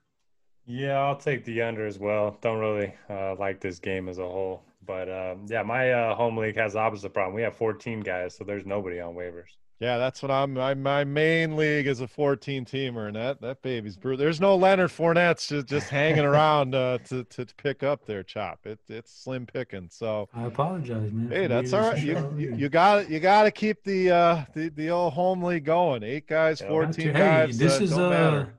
[0.67, 2.39] Yeah, I'll take the under as well.
[2.41, 4.63] Don't really uh, like this game as a whole.
[4.87, 7.35] But um, yeah, my uh, home league has the opposite problem.
[7.35, 9.57] We have 14 guys, so there's nobody on waivers.
[9.81, 10.55] Yeah, that's what I'm.
[10.55, 14.19] My, my main league is a 14 teamer, and that that baby's brutal.
[14.19, 18.67] There's no Leonard Fournette just, just hanging around uh, to to pick up their chop.
[18.67, 19.89] It it's slim picking.
[19.91, 21.29] So I apologize, man.
[21.29, 22.01] Hey, that's all right.
[22.01, 25.65] You you, you got you got to keep the uh the the old home league
[25.65, 26.05] going.
[26.05, 27.59] Eight guys, 14 guys.
[27.59, 28.55] Hey, this uh, is uh matter.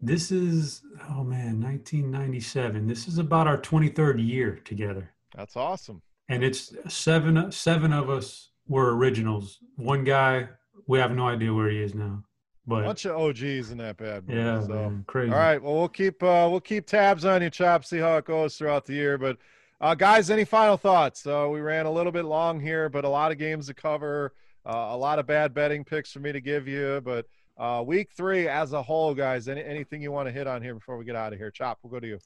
[0.00, 2.86] this is oh man, 1997.
[2.86, 5.10] This is about our 23rd year together.
[5.34, 6.02] That's awesome.
[6.28, 9.58] And it's seven seven of us were originals.
[9.76, 10.48] One guy,
[10.86, 12.22] we have no idea where he is now.
[12.66, 14.34] But bunch of OGs in that bad boy.
[14.34, 14.68] Yeah, so.
[14.68, 15.32] man, crazy.
[15.32, 17.84] All right, well we'll keep uh, we'll keep tabs on you, Chop.
[17.84, 19.18] See how it goes throughout the year.
[19.18, 19.38] But
[19.80, 21.26] uh, guys, any final thoughts?
[21.26, 24.32] Uh, we ran a little bit long here, but a lot of games to cover.
[24.64, 27.26] Uh, a lot of bad betting picks for me to give you, but
[27.56, 29.46] uh, week three as a whole, guys.
[29.46, 31.52] Any, anything you want to hit on here before we get out of here?
[31.52, 32.18] Chop, we'll go to you.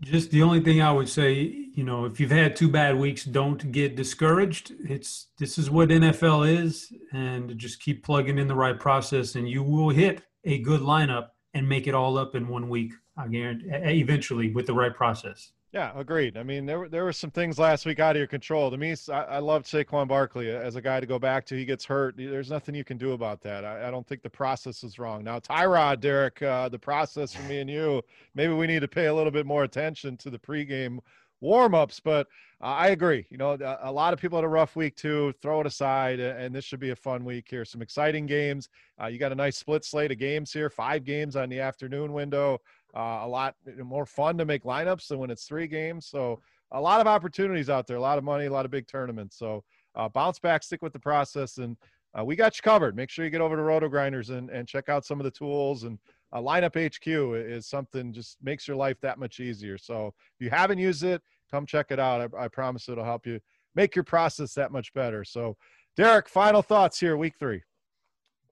[0.00, 3.24] Just the only thing I would say, you know, if you've had two bad weeks,
[3.24, 4.72] don't get discouraged.
[4.80, 9.48] It's this is what NFL is, and just keep plugging in the right process, and
[9.48, 12.92] you will hit a good lineup and make it all up in one week.
[13.18, 15.52] I guarantee, eventually with the right process.
[15.76, 16.38] Yeah, agreed.
[16.38, 18.70] I mean, there were there were some things last week out of your control.
[18.70, 21.54] To me, I, I loved Saquon Barkley as a guy to go back to.
[21.54, 22.16] He gets hurt.
[22.16, 23.62] There's nothing you can do about that.
[23.62, 25.22] I, I don't think the process is wrong.
[25.22, 28.00] Now, Tyrod, Derek, uh, the process for me and you,
[28.34, 31.00] maybe we need to pay a little bit more attention to the pregame
[31.42, 32.00] warm-ups.
[32.00, 32.26] But
[32.62, 33.26] uh, I agree.
[33.28, 35.34] You know, a, a lot of people had a rough week too.
[35.42, 37.66] Throw it aside, and this should be a fun week here.
[37.66, 38.70] Some exciting games.
[38.98, 40.70] Uh, you got a nice split slate of games here.
[40.70, 42.62] Five games on the afternoon window.
[42.96, 43.54] Uh, a lot
[43.84, 46.06] more fun to make lineups than when it's three games.
[46.06, 46.40] So
[46.72, 49.38] a lot of opportunities out there, a lot of money, a lot of big tournaments.
[49.38, 49.62] So
[49.94, 51.76] uh, bounce back, stick with the process, and
[52.18, 52.96] uh, we got you covered.
[52.96, 55.82] Make sure you get over to RotoGrinders and, and check out some of the tools.
[55.82, 55.98] And
[56.32, 57.06] uh, Lineup HQ
[57.46, 59.76] is something just makes your life that much easier.
[59.76, 61.20] So if you haven't used it,
[61.50, 62.32] come check it out.
[62.34, 63.40] I, I promise it'll help you
[63.74, 65.22] make your process that much better.
[65.22, 65.56] So,
[65.96, 67.62] Derek, final thoughts here, week three.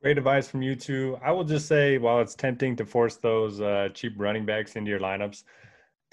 [0.05, 1.19] Great advice from you two.
[1.25, 4.91] I will just say, while it's tempting to force those uh, cheap running backs into
[4.91, 5.45] your lineups,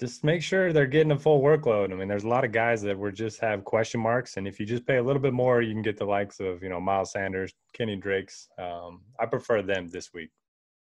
[0.00, 1.92] just make sure they're getting a full workload.
[1.92, 4.58] I mean, there's a lot of guys that were just have question marks, and if
[4.58, 6.80] you just pay a little bit more, you can get the likes of you know
[6.80, 8.48] Miles Sanders, Kenny Drakes.
[8.58, 10.30] Um, I prefer them this week.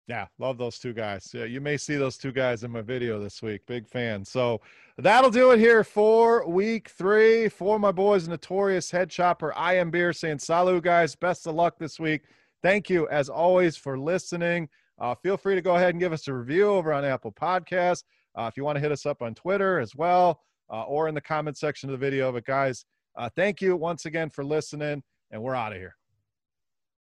[0.06, 1.32] Yeah, love those two guys.
[1.34, 3.66] Yeah, you may see those two guys in my video this week.
[3.66, 4.24] Big fan.
[4.24, 4.60] So
[4.98, 7.48] that'll do it here for week three.
[7.48, 11.16] For my boys, Notorious Head Chopper, I am Beer saying salut, guys.
[11.16, 12.22] Best of luck this week.
[12.62, 14.68] Thank you, as always, for listening.
[15.00, 18.04] Uh, feel free to go ahead and give us a review over on Apple Podcasts.
[18.36, 21.14] Uh, if you want to hit us up on Twitter as well, uh, or in
[21.14, 22.30] the comment section of the video.
[22.30, 22.84] But guys,
[23.16, 25.96] uh, thank you once again for listening, and we're out of here.